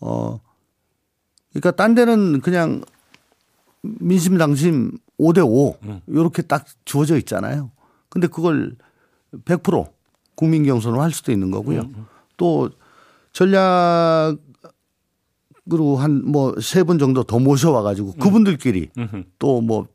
어 0.00 0.40
그러니까 1.50 1.72
딴 1.72 1.94
데는 1.94 2.40
그냥 2.40 2.80
민심 3.82 4.38
당심 4.38 4.92
5대 5.20 5.44
5 5.46 5.76
음. 5.84 6.00
이렇게 6.08 6.42
딱 6.42 6.64
주어져 6.84 7.16
있잖아요. 7.18 7.70
근데 8.08 8.26
그걸 8.26 8.76
100% 9.44 9.88
국민 10.34 10.64
경선으로 10.64 11.00
할 11.02 11.12
수도 11.12 11.30
있는 11.32 11.50
거고요. 11.50 11.80
음, 11.82 12.06
또 12.36 12.70
전략으로 13.32 14.38
한 15.98 16.22
뭐 16.24 16.54
세 16.60 16.82
분 16.84 16.98
정도 16.98 17.22
더 17.22 17.38
모셔와 17.38 17.82
가지고 17.82 18.12
그분들끼리 18.14 18.88
음흠. 18.98 19.24
또뭐 19.38 19.86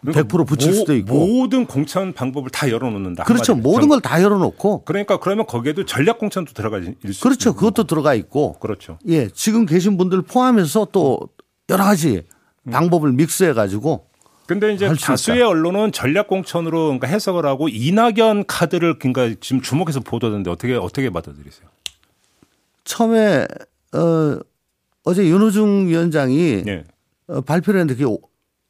그러니까 0.00 0.22
100% 0.22 0.46
붙일 0.46 0.68
모- 0.70 0.74
수도 0.76 0.94
있고 0.94 1.26
모든 1.26 1.66
공천 1.66 2.12
방법을 2.12 2.50
다 2.50 2.70
열어놓는다. 2.70 3.24
그렇죠. 3.24 3.56
모든 3.56 3.80
정- 3.82 3.88
걸다 3.88 4.22
열어놓고 4.22 4.84
그러니까 4.84 5.18
그러면 5.18 5.44
거기에도 5.46 5.84
전략 5.84 6.18
공천도 6.18 6.52
들어가 6.52 6.78
있을 6.78 6.94
수 7.12 7.20
그렇죠. 7.22 7.54
그것도 7.54 7.84
들어가 7.84 8.14
있고 8.14 8.52
그렇죠. 8.60 8.98
예 9.08 9.28
지금 9.28 9.66
계신 9.66 9.96
분들 9.96 10.22
포함해서 10.22 10.88
또 10.92 11.18
여러 11.70 11.82
가지 11.84 12.22
방법을 12.70 13.12
믹스해 13.12 13.54
가지고 13.54 14.06
근데 14.48 14.72
이제 14.72 14.90
다수의 14.98 15.42
언론은 15.42 15.92
전략 15.92 16.26
공천으로 16.26 16.84
그러니까 16.84 17.06
해석을 17.06 17.44
하고 17.44 17.68
이낙연 17.68 18.46
카드를 18.46 18.98
그러니까 18.98 19.38
지금 19.42 19.60
주목해서 19.60 20.00
보도하는데 20.00 20.50
어떻게 20.50 20.74
어떻게 20.74 21.10
받아들이세요? 21.10 21.68
처음에 22.82 23.46
어 23.92 24.38
어제 25.04 25.28
윤호중 25.28 25.88
위원장이 25.88 26.62
네. 26.64 26.84
어, 27.26 27.42
발표를 27.42 27.80
했는데 27.80 28.02
그게 28.02 28.16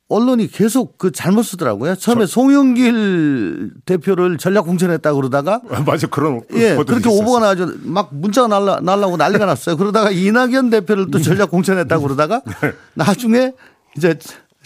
언론이 0.09 0.49
계속 0.49 0.99
그 0.99 1.13
잘못 1.13 1.45
쓰더라고요. 1.45 1.95
처음에 1.95 2.27
송영길 2.27 3.75
대표를 3.85 4.39
전략 4.39 4.63
공천했다 4.63 5.15
그러다가 5.15 5.61
맞아 5.87 6.09
그런 6.09 6.41
예, 6.55 6.75
그렇게 6.75 6.97
있었어요. 7.09 7.21
오보가 7.21 7.39
나죠. 7.39 7.69
막 7.85 8.09
문자가 8.11 8.49
날라, 8.49 8.81
날라고 8.81 9.17
난리가 9.17 9.47
났어요. 9.47 9.77
그러다가 9.77 10.11
이낙연 10.11 10.71
대표를 10.71 11.13
또 11.13 11.21
전략 11.21 11.53
공천했다 11.53 12.01
그러다가 12.01 12.43
네. 12.63 12.73
나중에 12.95 13.53
이제 13.97 14.19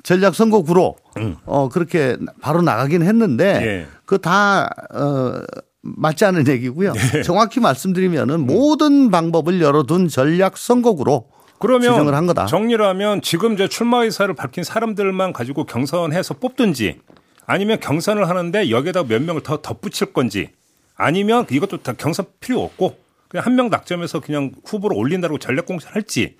전략 0.03 0.35
선거구로 0.35 0.97
어, 1.45 1.69
그렇게 1.69 2.17
바로 2.41 2.63
나가긴 2.63 3.03
했는데 3.03 3.59
음. 3.59 3.63
예. 3.63 3.87
그거 4.05 4.19
다, 4.19 4.69
어, 4.93 5.41
맞지 5.83 6.25
않은 6.25 6.47
얘기고요. 6.49 6.93
네. 6.93 7.23
정확히 7.23 7.61
음. 7.61 7.63
말씀드리면은 7.63 8.47
모든 8.47 9.11
방법을 9.11 9.61
열어둔 9.61 10.09
전략 10.09 10.57
선거구로 10.57 11.29
그러면 11.59 11.93
지정을 11.93 12.15
한 12.15 12.27
거다. 12.27 12.47
정리를 12.47 12.85
하면 12.85 13.23
지금 13.23 13.55
이제 13.55 13.69
출마 13.69 14.03
의사를 14.03 14.33
밝힌 14.35 14.65
사람들만 14.65 15.33
가지고 15.33 15.65
경선해서 15.65 16.35
뽑든지 16.35 17.01
아니면 17.47 17.79
경선을 17.81 18.29
하는데 18.29 18.71
여기에다 18.71 19.05
몇 19.05 19.23
명을 19.23 19.43
더 19.43 19.61
덧붙일 19.63 20.13
건지 20.13 20.51
아니면 20.97 21.47
이것도 21.51 21.79
다 21.83 21.93
경선 21.93 22.27
필요 22.41 22.63
없고 22.63 22.97
그냥 23.29 23.47
한 23.47 23.55
명 23.55 23.71
낙점해서 23.71 24.21
그냥 24.21 24.53
후보로 24.65 24.97
올린다고 24.97 25.39
전략 25.39 25.67
공천할지 25.67 26.37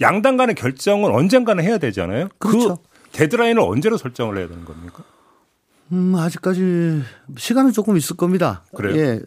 양당 0.00 0.36
간의 0.36 0.54
결정은 0.54 1.10
언젠가는 1.10 1.62
해야 1.62 1.76
되잖아요. 1.78 2.28
그렇죠. 2.38 2.76
그 2.76 2.82
데드라인을 3.12 3.60
언제로 3.62 3.96
설정을 3.96 4.38
해야 4.38 4.48
되는 4.48 4.64
겁니까? 4.64 5.04
음, 5.92 6.14
아직까지 6.14 7.02
시간은 7.36 7.72
조금 7.72 7.96
있을 7.96 8.16
겁니다. 8.16 8.64
그래요? 8.74 8.96
예. 8.96 9.20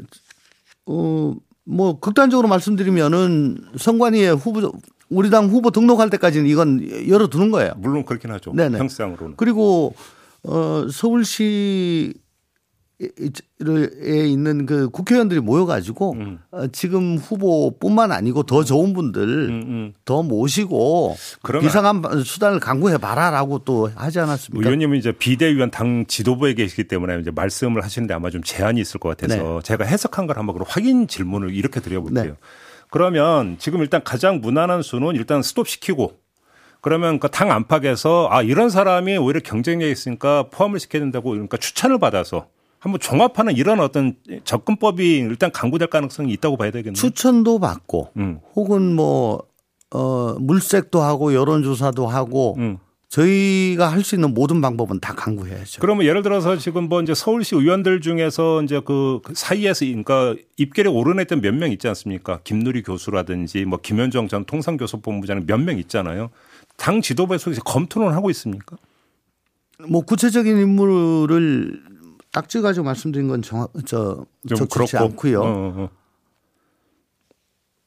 어, 0.86 1.36
뭐 1.66 2.00
극단적으로 2.00 2.48
말씀드리면은 2.48 3.58
선관위에 3.78 4.30
후보 4.30 4.72
우리 5.10 5.30
당 5.30 5.48
후보 5.48 5.72
등록할 5.72 6.10
때까지는 6.10 6.48
이건 6.48 7.08
열어두는 7.08 7.52
거예요. 7.52 7.74
물론 7.78 8.06
그렇긴 8.06 8.32
하죠. 8.32 8.54
네네. 8.54 8.80
형상으로는. 8.80 9.36
그리고 9.38 9.94
어 10.44 10.88
서울시 10.92 12.14
에 13.02 14.28
있는 14.28 14.66
그 14.66 14.90
국회의원들이 14.90 15.40
모여가지고 15.40 16.14
음. 16.14 16.40
어, 16.52 16.68
지금 16.68 17.18
후보뿐만 17.18 18.12
아니고 18.12 18.44
더 18.44 18.64
좋은 18.64 18.94
분들 18.94 19.22
음, 19.22 19.64
음. 19.68 19.94
더 20.06 20.24
모시고 20.24 21.16
비상한 21.62 22.02
수단을 22.24 22.60
강구해 22.60 22.98
봐라라고 22.98 23.60
또 23.60 23.90
하지 23.96 24.20
않았습니까? 24.20 24.66
의원님은 24.66 24.98
이제 24.98 25.12
비대위원 25.12 25.72
당 25.72 26.06
지도부에 26.08 26.54
계시기 26.54 26.86
때문에 26.86 27.20
이제 27.20 27.32
말씀을 27.32 27.84
하시는데 27.84 28.14
아마 28.14 28.30
좀 28.30 28.44
제한이 28.44 28.80
있을 28.80 29.00
것 29.00 29.10
같아서 29.10 29.36
네. 29.36 29.60
제가 29.64 29.86
해석한 29.86 30.28
걸 30.28 30.38
한번 30.38 30.56
확인 30.66 31.08
질문을 31.08 31.54
이렇게 31.54 31.80
드려볼게요. 31.80 32.24
네. 32.24 32.34
그러면 32.90 33.58
지금 33.60 33.82
일단 33.82 34.04
가장 34.04 34.40
무난한 34.40 34.84
수는 34.84 35.16
일단 35.16 35.42
스톱 35.42 35.68
시키고 35.68 36.14
그러면 36.80 37.20
그 37.20 37.30
당 37.30 37.50
안팎에서 37.52 38.28
아 38.30 38.42
이런 38.42 38.70
사람이 38.70 39.18
오히려 39.18 39.40
경쟁력이 39.40 39.92
있으니까 39.92 40.50
포함을 40.52 40.80
시켜야 40.80 41.02
된다고 41.02 41.32
그러니까 41.32 41.58
추천을 41.58 41.98
받아서 41.98 42.48
한번 42.84 43.00
종합하는 43.00 43.56
이런 43.56 43.80
어떤 43.80 44.14
접근법이 44.44 45.20
일단 45.20 45.54
강구될 45.54 45.88
가능성이 45.88 46.34
있다고 46.34 46.58
봐야 46.58 46.70
되겠네요. 46.70 46.94
추천도 46.96 47.60
받고 47.60 48.10
음. 48.18 48.40
혹은 48.56 48.94
뭐 48.94 49.42
어, 49.92 50.36
물색도 50.38 51.02
하고 51.02 51.34
여론조사도 51.34 52.08
하고 52.08 52.56
음. 52.58 52.80
저희가 53.08 53.90
할 53.90 54.04
수 54.04 54.16
있는 54.16 54.34
모든 54.34 54.60
방법은 54.60 55.00
다 55.00 55.14
강구해야죠. 55.16 55.80
그러면 55.80 56.06
예를 56.06 56.24
들어서 56.24 56.58
지금 56.58 56.90
뭐 56.90 57.02
이제 57.02 57.14
서울시 57.14 57.56
의원들 57.56 58.02
중에서 58.02 58.64
이제 58.64 58.82
그 58.84 59.22
사이에서 59.34 59.86
그러니까 59.86 60.36
입결에 60.58 60.90
오르냈던 60.90 61.40
몇 61.40 61.54
명 61.54 61.72
있지 61.72 61.88
않습니까? 61.88 62.40
김누리 62.44 62.84
교수라든지 62.84 63.64
뭐 63.64 63.80
김현정 63.82 64.28
전 64.28 64.44
통상교섭본부장은 64.44 65.46
몇 65.46 65.62
명 65.62 65.78
있잖아요. 65.78 66.32
당 66.76 67.02
지도부에서 67.02 67.50
검토는 67.64 68.12
하고 68.12 68.30
있습니까? 68.32 68.76
뭐 69.88 70.02
구체적인 70.02 70.58
인물을 70.58 71.93
딱지 72.34 72.60
가지고 72.62 72.86
말씀드린 72.86 73.30
건 73.30 73.42
정확 73.42 73.72
저 73.86 74.26
적절치 74.50 74.98
않고요. 74.98 75.42
어, 75.42 75.46
어, 75.46 75.74
어. 75.78 75.90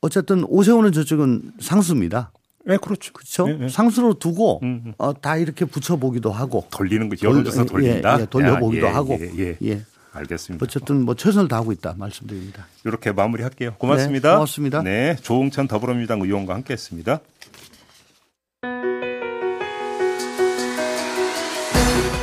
어 0.00 0.08
쨌든 0.08 0.44
오세훈은 0.44 0.92
저쪽은 0.92 1.54
상수입니다. 1.60 2.32
네, 2.64 2.78
그렇죠. 2.78 3.12
그렇죠. 3.12 3.46
네, 3.46 3.54
네. 3.54 3.68
상수로 3.68 4.14
두고 4.14 4.60
음, 4.62 4.82
음. 4.86 4.92
어, 4.98 5.12
다 5.12 5.36
이렇게 5.36 5.64
붙여보기도 5.64 6.30
하고 6.30 6.66
돌리는 6.70 7.08
거 7.08 7.16
여론조사 7.22 7.64
돌, 7.64 7.82
돌린다. 7.82 8.18
예, 8.18 8.22
예, 8.22 8.26
돌려보기도 8.26 8.86
야, 8.86 8.90
예, 8.90 8.94
하고 8.94 9.18
예, 9.20 9.32
예, 9.38 9.56
예. 9.62 9.82
알겠습니다. 10.12 10.64
어쨌든 10.64 11.04
뭐 11.04 11.14
최선을 11.14 11.48
다하고 11.48 11.72
있다 11.72 11.94
말씀드립니다. 11.98 12.66
이렇게 12.84 13.12
마무리할게요. 13.12 13.74
고맙습니다. 13.78 14.30
네, 14.30 14.34
고맙습니다. 14.36 14.82
네, 14.82 15.16
조홍천 15.22 15.66
더불어민주당 15.68 16.20
의원과 16.20 16.54
함께했습니다. 16.54 17.20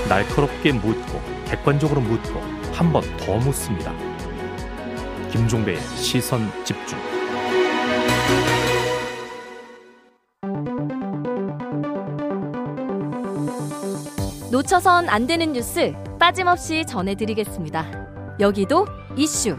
날카롭게 0.10 0.72
묻고 0.74 1.32
객관적으로 1.53 2.01
묻고 2.01 2.39
한 2.74 2.91
번 2.91 3.03
더 3.17 3.38
묻습니다. 3.38 3.93
김종배의 5.31 5.79
시선 5.95 6.50
집중. 6.63 6.98
놓쳐선 14.51 15.10
안 15.10 15.25
되는 15.27 15.51
뉴스 15.53 15.93
빠짐없이 16.19 16.86
전해드리겠습니다. 16.86 18.36
여기도 18.39 18.86
이슈. 19.15 19.57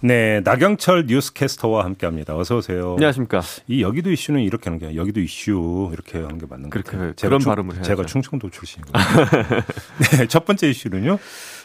네, 0.00 0.40
나경철 0.44 1.06
뉴스캐스터와 1.06 1.84
함께합니다. 1.84 2.36
어서 2.36 2.58
오세요. 2.58 2.92
안녕하십니까. 2.92 3.42
이 3.66 3.82
여기도 3.82 4.12
이슈는 4.12 4.40
이렇게 4.42 4.70
하는 4.70 4.78
게 4.78 4.94
여기도 4.94 5.20
이슈 5.20 5.90
이렇게 5.92 6.18
하는 6.18 6.38
게 6.38 6.46
맞는 6.48 6.70
거예요. 6.70 6.84
그렇게 6.84 7.14
그런 7.20 7.40
충, 7.40 7.50
발음을 7.50 7.74
해야죠. 7.74 7.88
제가 7.88 8.06
충청도 8.06 8.50
출신이거든요. 8.50 9.02
네, 10.18 10.26
첫 10.28 10.44
번째 10.44 10.70
이슈는요. 10.70 11.18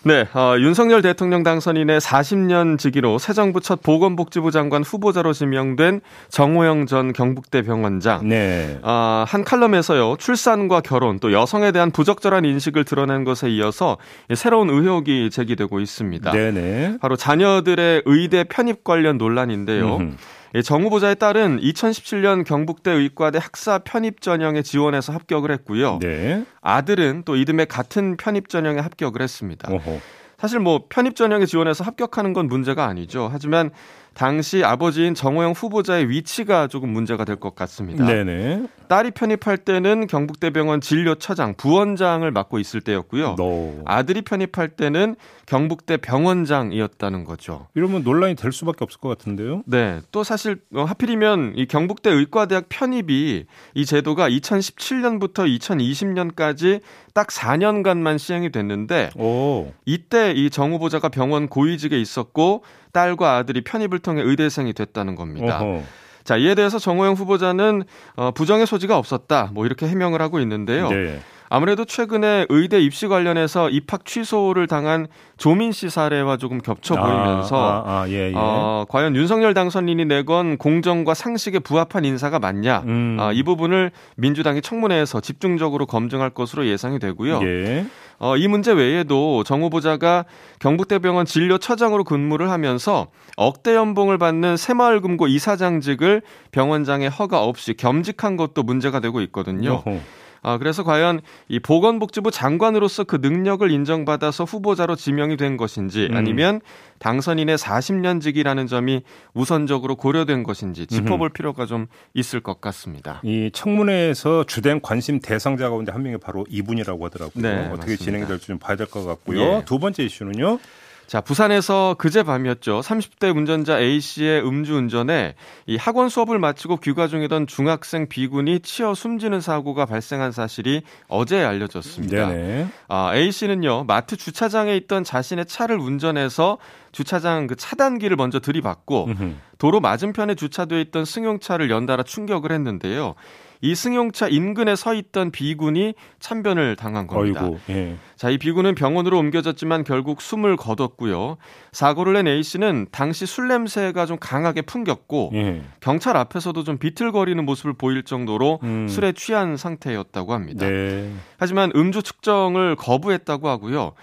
네, 0.06 0.28
어, 0.34 0.56
윤석열 0.60 1.02
대통령 1.02 1.44
당선인의 1.44 2.02
40년 2.02 2.78
직위로 2.78 3.20
새 3.20 3.32
정부 3.32 3.62
첫 3.62 3.82
보건복지부 3.82 4.52
장관 4.52 4.84
후보자로 4.84 5.32
지명된 5.32 6.02
정호영 6.30 6.88
전 6.88 7.14
경북대 7.14 7.62
병원장. 7.62 8.28
네. 8.28 8.80
어, 8.82 9.24
한 9.26 9.46
칼럼에서요, 9.46 10.18
출산과 10.20 10.82
결혼 10.82 11.20
또 11.20 11.32
여성에 11.32 11.72
대한 11.72 11.92
부적절한 11.92 12.44
인식을 12.44 12.84
드러낸 12.84 13.24
것에 13.24 13.50
이어서 13.50 13.98
새로운 14.36 14.70
의혹이 14.70 15.30
제기되고 15.30 15.80
있습니다. 15.80 16.32
네네. 16.32 16.98
바로 17.00 17.16
자녀들의 17.16 18.04
의대 18.06 18.44
편입 18.44 18.84
관련 18.84 19.18
논란인데요. 19.18 19.96
음흠. 19.96 20.16
예, 20.56 20.62
정 20.62 20.84
후보자에 20.84 21.16
따른 21.16 21.60
2017년 21.60 22.46
경북대 22.46 22.92
의과대 22.92 23.40
학사 23.42 23.80
편입 23.80 24.22
전형에 24.22 24.62
지원해서 24.62 25.12
합격을 25.12 25.52
했고요. 25.52 25.98
네. 26.00 26.46
아들은 26.62 27.24
또 27.26 27.36
이듬해 27.36 27.66
같은 27.66 28.18
편입 28.18 28.50
전형에 28.50 28.80
합격을 28.80 29.22
했습니다. 29.22 29.74
어허. 29.74 30.00
사실 30.38 30.60
뭐 30.60 30.86
편입 30.90 31.16
전형에 31.16 31.46
지원해서 31.46 31.84
합격하는 31.84 32.34
건 32.34 32.48
문제가 32.48 32.86
아니죠. 32.86 33.30
하지만 33.32 33.72
당시 34.14 34.64
아버지인 34.64 35.16
정호영 35.16 35.54
후보자의 35.54 36.10
위치가 36.10 36.68
조금 36.68 36.90
문제가 36.90 37.26
될 37.26 37.34
것 37.38 37.56
같습니다. 37.56 38.06
네네. 38.06 38.68
딸이 38.88 39.12
편입할 39.12 39.58
때는 39.58 40.06
경북대병원 40.08 40.82
진료처장, 40.82 41.56
부원장을 41.56 42.30
맡고 42.30 42.60
있을 42.60 42.82
때였고요. 42.82 43.36
너. 43.38 43.74
아들이 43.86 44.22
편입할 44.22 44.70
때는 44.70 45.16
경북대 45.48 45.98
병원장이었다는 45.98 47.24
거죠. 47.24 47.68
이러면 47.74 48.04
논란이 48.04 48.36
될 48.36 48.52
수밖에 48.52 48.84
없을 48.84 49.00
것 49.00 49.10
같은데요. 49.10 49.64
네. 49.66 50.00
또 50.12 50.24
사실 50.24 50.58
어, 50.76 50.84
하필이면 50.84 51.54
이 51.56 51.66
경북대 51.66 52.12
의과대학 52.12 52.66
편입이 52.70 53.46
이 53.74 53.86
제도가 53.86 54.30
2017년부터 54.30 55.48
2020년까지 55.60 56.82
딱 57.14 57.28
4년간만 57.28 58.18
시행이 58.18 58.52
됐는데 58.52 59.10
오. 59.18 59.72
이때 59.86 60.34
이 60.36 60.50
정 60.54 60.72
후보자가 60.74 61.10
병원 61.10 61.48
고위직에 61.48 62.00
있었고 62.00 62.64
딸과 62.94 63.38
아들이 63.38 63.62
편입을 63.62 64.00
통해 64.00 64.22
의대생이 64.22 64.74
됐다는 64.74 65.16
겁니다. 65.16 65.62
어허. 65.62 65.84
자, 66.24 66.38
이에 66.38 66.56
대해서 66.56 66.80
정호영 66.80 67.16
후보자는 67.16 67.84
어, 68.16 68.32
부정의 68.32 68.66
소지가 68.66 68.98
없었다. 68.98 69.50
뭐 69.54 69.66
이렇게 69.66 69.88
해명을 69.88 70.22
하고 70.22 70.40
있는데요. 70.40 70.90
네. 70.90 71.20
아무래도 71.50 71.86
최근에 71.86 72.48
의대 72.50 72.80
입시 72.80 73.08
관련해서 73.08 73.70
입학 73.70 74.06
취소를 74.06 74.66
당한 74.66 75.06
조민 75.38 75.72
씨 75.72 75.88
사례와 75.88 76.38
조금 76.38 76.60
겹쳐 76.60 76.96
아, 76.96 77.02
보이면서 77.02 77.56
아, 77.56 77.84
아, 77.86 78.02
아, 78.02 78.10
예, 78.10 78.32
예. 78.32 78.34
어, 78.36 78.86
과연 78.90 79.16
윤석열 79.16 79.54
당선인이 79.54 80.06
내건 80.06 80.58
공정과 80.58 81.14
상식에 81.14 81.60
부합한 81.60 82.06
인사가 82.06 82.40
맞냐 82.40 82.84
음. 82.88 83.18
아, 83.20 83.32
이 83.32 83.44
부분을 83.44 83.92
민주당이 84.18 84.64
청문회에서 84.64 85.22
집중적으로 85.22 85.86
검증할 85.86 86.32
것으로 86.32 86.66
예상이 86.66 86.98
되고요. 86.98 87.42
예. 87.44 87.86
어, 88.20 88.38
이 88.38 88.48
문제 88.48 88.72
외에도 88.72 89.44
정 89.44 89.64
후보자가 89.64 90.26
경북대병원 90.60 91.26
진료처장으로 91.26 92.04
근무를 92.04 92.50
하면서 92.50 93.08
억대 93.38 93.76
연봉을 93.76 94.18
받는 94.18 94.58
새마을금고 94.58 95.28
이사장직을 95.28 96.22
병원장의 96.52 97.10
허가 97.10 97.44
없이 97.44 97.74
겸직한 97.74 98.38
것도 98.38 98.64
문제가 98.64 99.00
되고 99.00 99.22
있거든요. 99.22 99.82
어허. 99.86 100.00
아, 100.44 100.58
그래서 100.58 100.84
과연 100.84 101.22
이 101.48 101.60
보건복지부 101.60 102.30
장관으로서 102.32 103.06
그 103.06 103.18
능력을 103.22 103.70
인정받아서 103.72 104.44
후보자로 104.44 104.96
지명이 104.96 105.38
된 105.38 105.58
것인지 105.58 106.08
음. 106.12 106.18
아니면 106.18 106.62
당선인의 107.00 107.58
40년 107.58 108.22
직이라는 108.22 108.68
점이 108.68 109.02
우선적으로 109.34 109.96
고려된 109.96 110.44
것인지 110.44 110.86
짚어볼 110.88 111.30
음. 111.30 111.34
필요가 111.34 111.66
좀 111.66 111.88
있을 112.14 112.42
것 112.42 112.62
같습니다. 112.62 113.22
이 113.24 113.50
청문회에서 113.54 114.44
주된 114.46 114.82
관심 114.82 115.20
대상자 115.20 115.70
가운데 115.70 115.92
한 115.92 116.04
명이 116.04 116.18
바로 116.18 116.46
이분이라고 116.50 117.06
하더라고요. 117.06 117.42
네, 117.42 117.50
어떻게 117.68 117.78
맞습니다. 117.94 118.04
진행이 118.04 118.28
될지 118.28 118.48
좀 118.48 118.60
봐야 118.60 118.76
될 118.78 118.88
것 118.88 119.04
같고요. 119.06 119.40
예. 119.42 119.62
두 119.66 119.80
번째 119.80 120.04
이슈는요. 120.04 120.60
자, 121.08 121.22
부산에서 121.22 121.96
그제 121.98 122.24
밤이었죠. 122.24 122.80
30대 122.82 123.36
운전자 123.36 123.80
A씨의 123.80 124.46
음주운전에 124.46 125.36
이 125.68 125.76
학원 125.76 126.10
수업을 126.10 126.40
마치고 126.40 126.78
귀가 126.78 127.08
중이던 127.08 127.48
중학생 127.48 128.08
B군이 128.08 128.62
치어 128.62 128.94
숨지는 128.94 129.42
사고가 129.42 129.86
발생한 129.86 130.32
사실이 130.32 130.82
어제 131.08 131.44
알려졌습니다. 131.44 132.28
네네. 132.30 132.68
아, 132.88 133.16
A씨는요, 133.16 133.84
마트 133.84 134.18
주차장에 134.18 134.76
있던 134.78 135.04
자신의 135.04 135.46
차를 135.46 135.78
운전해서 135.78 136.58
주차장 136.92 137.48
그 137.48 137.56
차단기를 137.56 138.16
먼저 138.16 138.40
들이받고 138.40 139.10
도로 139.58 139.80
맞은편에 139.80 140.36
주차되어 140.36 140.80
있던 140.80 141.06
승용차를 141.06 141.70
연달아 141.70 142.04
충격을 142.04 142.52
했는데요. 142.52 143.16
이 143.64 143.76
승용차 143.76 144.28
인근에 144.28 144.76
서 144.76 144.94
있던 144.94 145.32
비군이 145.32 145.94
참변을 146.20 146.76
당한 146.76 147.08
겁니다. 147.08 147.46
어이구, 147.46 147.60
예. 147.70 147.96
자, 148.18 148.30
이 148.30 148.38
비군은 148.38 148.76
병원으로 148.76 149.18
옮겨졌지만 149.18 149.86
결국 149.86 150.22
숨을 150.22 150.58
거뒀고요. 150.58 151.38
사고를 151.72 152.12
낸 152.14 152.28
A 152.28 152.44
씨는 152.44 152.88
당시 152.92 153.26
술 153.26 153.48
냄새가 153.48 154.06
좀 154.06 154.18
강하게 154.20 154.64
풍겼고 154.64 155.32
예. 155.36 155.62
경찰 155.80 156.18
앞에서도 156.18 156.62
좀 156.66 156.78
비틀거리는 156.78 157.44
모습을 157.46 157.72
보일 157.72 158.04
정도로 158.04 158.60
음. 158.64 158.90
술에 158.90 159.14
취한 159.14 159.56
상태였다고 159.56 160.34
합니다. 160.34 160.68
네. 160.68 161.10
하지만 161.38 161.72
음주 161.74 162.04
측정을 162.04 162.76
거부했다고 162.76 163.48
하고요. 163.48 163.94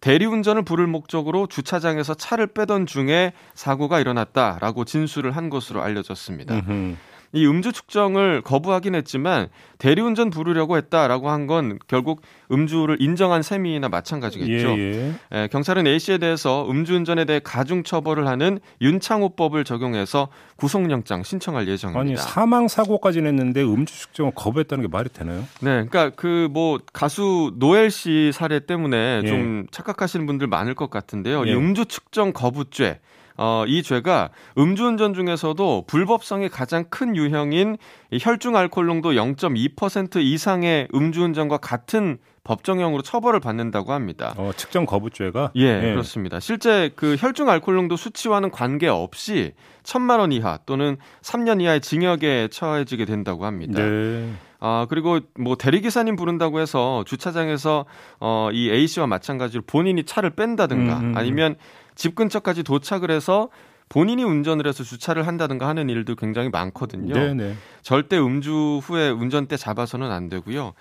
대리운전을 0.00 0.62
부를 0.62 0.86
목적으로 0.86 1.46
주차장에서 1.46 2.14
차를 2.14 2.46
빼던 2.46 2.86
중에 2.86 3.34
사고가 3.52 4.00
일어났다라고 4.00 4.86
진술을 4.86 5.32
한 5.36 5.50
것으로 5.50 5.82
알려졌습니다. 5.82 6.54
음흠. 6.54 6.96
이 7.32 7.46
음주 7.46 7.72
측정을 7.72 8.42
거부하긴 8.42 8.94
했지만 8.94 9.48
대리운전 9.78 10.30
부르려고 10.30 10.76
했다라고 10.76 11.30
한 11.30 11.46
건 11.46 11.78
결국 11.88 12.22
음주를 12.52 12.98
인정한 13.00 13.42
셈이나 13.42 13.88
마찬가지겠죠. 13.88 14.68
예, 14.78 14.78
예. 14.78 15.14
예, 15.32 15.48
경찰은 15.50 15.86
A 15.86 15.98
씨에 15.98 16.18
대해서 16.18 16.68
음주운전에 16.70 17.24
대해 17.24 17.40
가중 17.42 17.82
처벌을 17.82 18.26
하는 18.26 18.58
윤창호법을 18.80 19.64
적용해서 19.64 20.28
구속영장 20.56 21.22
신청할 21.22 21.66
예정입니다. 21.68 22.00
아니 22.00 22.16
사망 22.16 22.68
사고까지 22.68 23.22
냈는데 23.22 23.62
음주 23.62 23.98
측정을 23.98 24.32
거부했다는 24.34 24.82
게 24.82 24.88
말이 24.88 25.08
되나요? 25.08 25.40
네, 25.60 25.86
그러니까 25.88 26.10
그 26.10 26.48
뭐 26.50 26.78
가수 26.92 27.52
노엘 27.56 27.90
씨 27.90 28.32
사례 28.34 28.60
때문에 28.60 29.22
예. 29.24 29.26
좀 29.28 29.66
착각하시는 29.70 30.26
분들 30.26 30.46
많을 30.48 30.74
것 30.74 30.90
같은데요. 30.90 31.46
예. 31.46 31.54
음주 31.54 31.86
측정 31.86 32.32
거부죄 32.32 32.98
어, 33.42 33.64
이 33.66 33.82
죄가 33.82 34.28
음주운전 34.58 35.14
중에서도 35.14 35.84
불법성이 35.86 36.50
가장 36.50 36.84
큰 36.90 37.16
유형인 37.16 37.78
혈중 38.20 38.54
알코올 38.54 38.86
농도 38.86 39.12
0.2% 39.12 40.20
이상의 40.22 40.88
음주운전과 40.94 41.56
같은 41.56 42.18
법정형으로 42.44 43.00
처벌을 43.00 43.40
받는다고 43.40 43.92
합니다. 43.92 44.34
어, 44.36 44.50
측정 44.54 44.84
거부죄가? 44.84 45.52
예, 45.56 45.62
예, 45.62 45.90
그렇습니다. 45.92 46.38
실제 46.38 46.90
그 46.94 47.16
혈중 47.18 47.48
알코올 47.48 47.76
농도 47.76 47.96
수치와는 47.96 48.50
관계없이 48.50 49.54
천만 49.84 50.20
원 50.20 50.32
이하 50.32 50.58
또는 50.66 50.98
3년 51.22 51.62
이하의 51.62 51.80
징역에 51.80 52.48
처해지게 52.48 53.06
된다고 53.06 53.46
합니다. 53.46 53.82
네. 53.82 54.32
아, 54.58 54.86
그리고 54.90 55.20
뭐 55.38 55.56
대리기사님 55.56 56.16
부른다고 56.16 56.60
해서 56.60 57.04
주차장에서 57.06 57.86
어, 58.20 58.50
이 58.52 58.70
A씨와 58.70 59.06
마찬가지로 59.06 59.62
본인이 59.66 60.04
차를 60.04 60.30
뺀다든가 60.30 60.98
음, 60.98 61.04
음, 61.04 61.10
음. 61.12 61.16
아니면 61.16 61.56
집 61.94 62.14
근처까지 62.14 62.62
도착을 62.62 63.10
해서 63.10 63.48
본인이 63.88 64.22
운전을 64.22 64.66
해서 64.66 64.84
주차를 64.84 65.26
한다든가 65.26 65.66
하는 65.66 65.88
일도 65.88 66.14
굉장히 66.16 66.48
많거든요. 66.48 67.14
네네. 67.14 67.54
절대 67.82 68.18
음주 68.18 68.80
후에 68.84 69.10
운전대 69.10 69.56
잡아서는 69.56 70.10
안 70.10 70.28
되고요. 70.28 70.74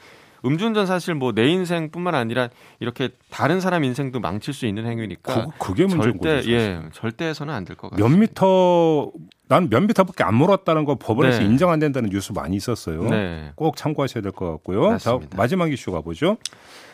음주운전 0.45 0.85
사실 0.85 1.15
뭐 1.15 1.33
내 1.33 1.47
인생뿐만 1.49 2.15
아니라 2.15 2.47
이렇게 2.79 3.09
다른 3.29 3.59
사람 3.59 3.83
인생도 3.83 4.21
망칠 4.21 4.53
수 4.53 4.65
있는 4.67 4.85
행위니까 4.85 5.47
그, 5.59 5.73
게 5.73 5.85
문제인 5.85 6.13
절대 6.13 6.35
거죠, 6.37 6.51
예 6.51 6.79
절대 6.93 7.25
해서는 7.25 7.53
안 7.53 7.65
될 7.65 7.75
것 7.75 7.89
같아요. 7.89 8.07
몇 8.07 8.15
미터 8.17 9.11
난 9.49 9.67
몇 9.69 9.81
미터밖에 9.81 10.23
안 10.23 10.35
몰았다는 10.35 10.85
거 10.85 10.95
법원에서 10.95 11.39
네. 11.39 11.45
인정 11.45 11.71
안 11.71 11.79
된다는 11.79 12.09
뉴스 12.09 12.31
많이 12.31 12.55
있었어요. 12.55 13.03
네. 13.09 13.51
꼭 13.55 13.75
참고하셔야 13.75 14.21
될 14.21 14.31
것 14.31 14.49
같고요. 14.51 14.91
맞습니다. 14.91 15.29
자, 15.29 15.35
마지막 15.35 15.73
이슈 15.73 15.91
가보죠. 15.91 16.37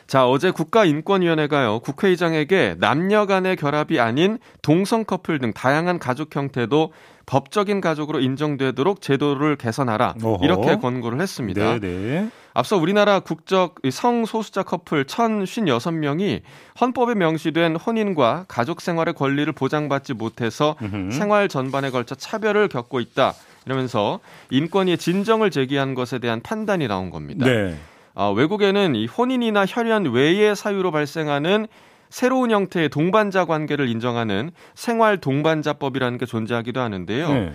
자, 0.07 0.29
어제 0.29 0.51
국가인권위원회가요, 0.51 1.79
국회의장에게 1.79 2.75
남녀 2.79 3.25
간의 3.25 3.55
결합이 3.55 3.99
아닌 3.99 4.37
동성 4.61 5.03
커플 5.03 5.39
등 5.39 5.51
다양한 5.51 5.97
가족 5.97 6.35
형태도 6.35 6.91
법적인 7.25 7.81
가족으로 7.81 8.19
인정되도록 8.19 9.01
제도를 9.01 9.55
개선하라. 9.55 10.15
어허. 10.23 10.45
이렇게 10.45 10.75
권고를 10.75 11.19
했습니다. 11.19 11.79
네네. 11.79 12.29
앞서 12.53 12.77
우리나라 12.77 13.19
국적 13.19 13.75
성소수자 13.89 14.61
커플 14.63 15.05
1,056명이 15.05 16.41
헌법에 16.79 17.15
명시된 17.15 17.75
혼인과 17.75 18.45
가족 18.47 18.81
생활의 18.81 19.15
권리를 19.15 19.51
보장받지 19.53 20.13
못해서 20.13 20.75
으흠. 20.81 21.09
생활 21.11 21.49
전반에 21.49 21.89
걸쳐 21.89 22.13
차별을 22.13 22.67
겪고 22.67 22.99
있다. 22.99 23.33
이러면서 23.65 24.19
인권위에 24.51 24.95
진정을 24.95 25.49
제기한 25.49 25.95
것에 25.95 26.19
대한 26.19 26.41
판단이 26.41 26.87
나온 26.87 27.09
겁니다. 27.09 27.47
네. 27.47 27.75
어, 28.15 28.32
외국에는 28.32 28.95
이 28.95 29.06
혼인이나 29.06 29.65
혈연 29.67 30.13
외의 30.13 30.56
사유로 30.56 30.91
발생하는 30.91 31.67
새로운 32.10 32.51
형태의 32.51 32.89
동반자 32.89 33.45
관계를 33.45 33.89
인정하는 33.89 34.51
생활 34.73 35.17
동반자법이라는 35.17 36.17
게 36.17 36.25
존재하기도 36.25 36.80
하는데요. 36.80 37.34
네. 37.34 37.54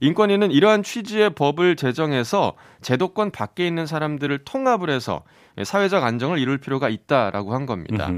인권위는 0.00 0.50
이러한 0.50 0.82
취지의 0.82 1.30
법을 1.30 1.76
제정해서 1.76 2.54
제도권 2.82 3.30
밖에 3.30 3.66
있는 3.66 3.86
사람들을 3.86 4.38
통합을 4.44 4.90
해서 4.90 5.22
사회적 5.62 6.02
안정을 6.02 6.38
이룰 6.38 6.58
필요가 6.58 6.88
있다라고 6.88 7.54
한 7.54 7.66
겁니다. 7.66 8.10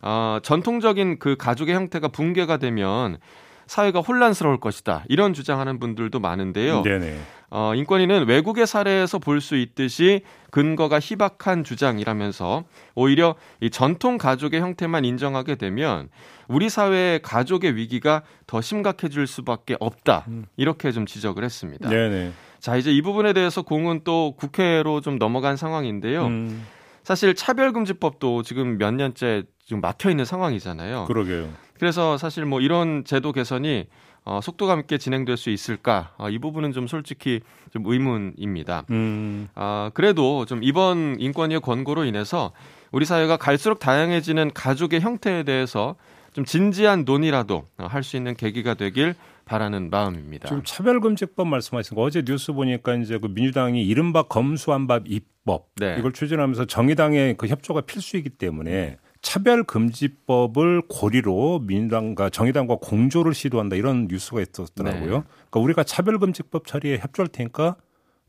어, 0.00 0.38
전통적인 0.42 1.18
그 1.18 1.36
가족의 1.36 1.74
형태가 1.74 2.08
붕괴가 2.08 2.58
되면 2.58 3.18
사회가 3.68 4.00
혼란스러울 4.00 4.58
것이다. 4.58 5.04
이런 5.08 5.34
주장하는 5.34 5.78
분들도 5.78 6.18
많은데요. 6.18 6.82
네네. 6.82 7.18
어, 7.50 7.74
인권위는 7.74 8.26
외국의 8.26 8.66
사례에서 8.66 9.18
볼 9.18 9.40
수 9.40 9.56
있듯이 9.56 10.22
근거가 10.50 10.98
희박한 10.98 11.62
주장이라면서 11.64 12.64
오히려 12.94 13.36
이 13.60 13.70
전통 13.70 14.18
가족의 14.18 14.60
형태만 14.60 15.04
인정하게 15.04 15.54
되면 15.54 16.08
우리 16.48 16.68
사회의 16.68 17.20
가족의 17.22 17.76
위기가 17.76 18.22
더 18.46 18.60
심각해질 18.60 19.26
수밖에 19.26 19.76
없다. 19.78 20.24
음. 20.28 20.46
이렇게 20.56 20.90
좀 20.90 21.06
지적을 21.06 21.44
했습니다. 21.44 21.88
네네. 21.88 22.32
자, 22.58 22.76
이제 22.76 22.90
이 22.90 23.02
부분에 23.02 23.32
대해서 23.34 23.62
공은 23.62 24.00
또 24.02 24.34
국회로 24.36 25.00
좀 25.02 25.18
넘어간 25.18 25.56
상황인데요. 25.56 26.26
음. 26.26 26.66
사실 27.04 27.34
차별금지법도 27.34 28.42
지금 28.42 28.76
몇 28.78 28.92
년째 28.92 29.44
지금 29.64 29.80
막혀 29.80 30.10
있는 30.10 30.24
상황이잖아요. 30.24 31.04
그러게요. 31.06 31.48
그래서 31.78 32.18
사실 32.18 32.44
뭐 32.44 32.60
이런 32.60 33.04
제도 33.04 33.32
개선이 33.32 33.86
어, 34.24 34.40
속도감 34.42 34.80
있게 34.80 34.98
진행될 34.98 35.36
수 35.36 35.48
있을까? 35.50 36.12
어, 36.18 36.28
이 36.28 36.38
부분은 36.38 36.72
좀 36.72 36.86
솔직히 36.86 37.40
좀 37.72 37.84
의문입니다. 37.86 38.84
음. 38.90 39.48
어, 39.54 39.90
그래도 39.94 40.44
좀 40.44 40.62
이번 40.62 41.16
인권위의 41.18 41.60
권고로 41.60 42.04
인해서 42.04 42.52
우리 42.92 43.04
사회가 43.06 43.36
갈수록 43.38 43.78
다양해지는 43.78 44.52
가족의 44.52 45.00
형태에 45.00 45.44
대해서 45.44 45.96
좀 46.34 46.44
진지한 46.44 47.04
논의라도 47.04 47.66
할 47.78 48.02
수 48.02 48.16
있는 48.16 48.34
계기가 48.34 48.74
되길 48.74 49.14
바라는 49.46 49.88
마음입니다. 49.88 50.46
지금 50.48 50.62
차별금지법 50.62 51.46
말씀하신 51.48 51.94
거 51.96 52.02
어제 52.02 52.22
뉴스 52.22 52.52
보니까 52.52 52.96
이제 52.96 53.18
그 53.18 53.28
민주당이 53.28 53.82
이른바 53.82 54.22
검수한밥 54.24 55.04
입법 55.06 55.68
네. 55.76 55.96
이걸 55.98 56.12
추진하면서 56.12 56.66
정의당의 56.66 57.36
그 57.38 57.46
협조가 57.46 57.80
필수이기 57.82 58.28
때문에 58.30 58.98
차별금지법을 59.28 60.82
고리로 60.88 61.60
민주당과 61.60 62.30
정의당과 62.30 62.76
공조를 62.80 63.34
시도한다 63.34 63.76
이런 63.76 64.08
뉴스가 64.08 64.40
있었더라고요. 64.40 65.00
네. 65.00 65.22
그러니까 65.50 65.60
우리가 65.60 65.84
차별금지법 65.84 66.66
처리에 66.66 66.98
협조할 66.98 67.28
테니까 67.28 67.76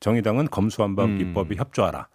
정의당은 0.01 0.49
검수한박 0.49 1.05
음. 1.05 1.21
입법에 1.21 1.55
협조하라. 1.55 2.07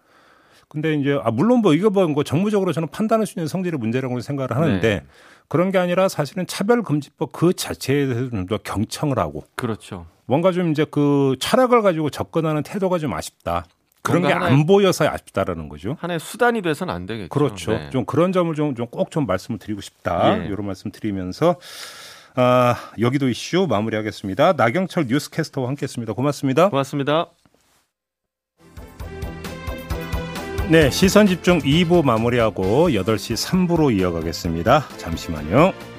근데 0.69 0.95
이제 0.95 1.19
아 1.23 1.31
물론 1.31 1.61
뭐 1.61 1.73
이거 1.73 1.89
뭐 1.89 2.25
정무적으로 2.25 2.73
저는 2.73 2.89
판단할 2.89 3.27
수 3.27 3.39
있는 3.39 3.47
성질의 3.47 3.79
문제라고 3.79 4.21
생각을 4.21 4.55
하는데 4.55 4.81
네. 5.01 5.07
그런 5.49 5.71
게 5.71 5.79
아니라 5.79 6.09
사실은 6.09 6.47
차별금지법 6.47 7.33
그 7.33 7.55
자체에 7.55 8.07
대해서 8.07 8.29
좀 8.31 8.47
더 8.47 8.59
경청을 8.59 9.19
하고 9.19 9.45
그렇죠. 9.55 10.07
뭔가 10.27 10.53
좀 10.53 10.71
이제 10.71 10.85
그 10.91 11.37
철학을 11.39 11.81
가지고 11.81 12.11
접근하는 12.11 12.63
태도가 12.63 12.99
좀 12.99 13.15
아쉽다. 13.15 13.65
그런 14.05 14.23
게 14.23 14.33
안 14.33 14.67
보여서 14.67 15.09
아쉽다라는 15.09 15.69
거죠. 15.69 15.97
하나의 15.99 16.21
수단이 16.21 16.61
돼서는 16.63 16.93
안 16.95 17.07
되겠죠. 17.07 17.31
그렇죠. 17.31 17.73
네. 17.73 17.91
좀 17.91 18.05
그런 18.05 18.33
점을 18.33 18.55
좀 18.55 18.75
꼭좀 18.75 19.07
좀 19.11 19.27
말씀을 19.27 19.59
드리고 19.59 19.81
싶다. 19.81 20.43
예. 20.43 20.47
이런 20.47 20.67
말씀 20.67 20.91
드리면서 20.91 21.57
아, 22.37 22.75
여기도 23.01 23.29
이슈 23.29 23.67
마무리하겠습니다. 23.69 24.53
나경철 24.55 25.07
뉴스캐스터와 25.07 25.69
함께했습니다. 25.69 26.13
고맙습니다. 26.13 26.69
고맙습니다. 26.69 27.27
네, 30.69 30.91
시선 30.91 31.27
집중 31.27 31.59
2부 31.61 32.05
마무리하고 32.05 32.89
8시 32.89 33.37
3부로 33.37 33.95
이어가겠습니다. 33.97 34.89
잠시만요. 34.97 35.94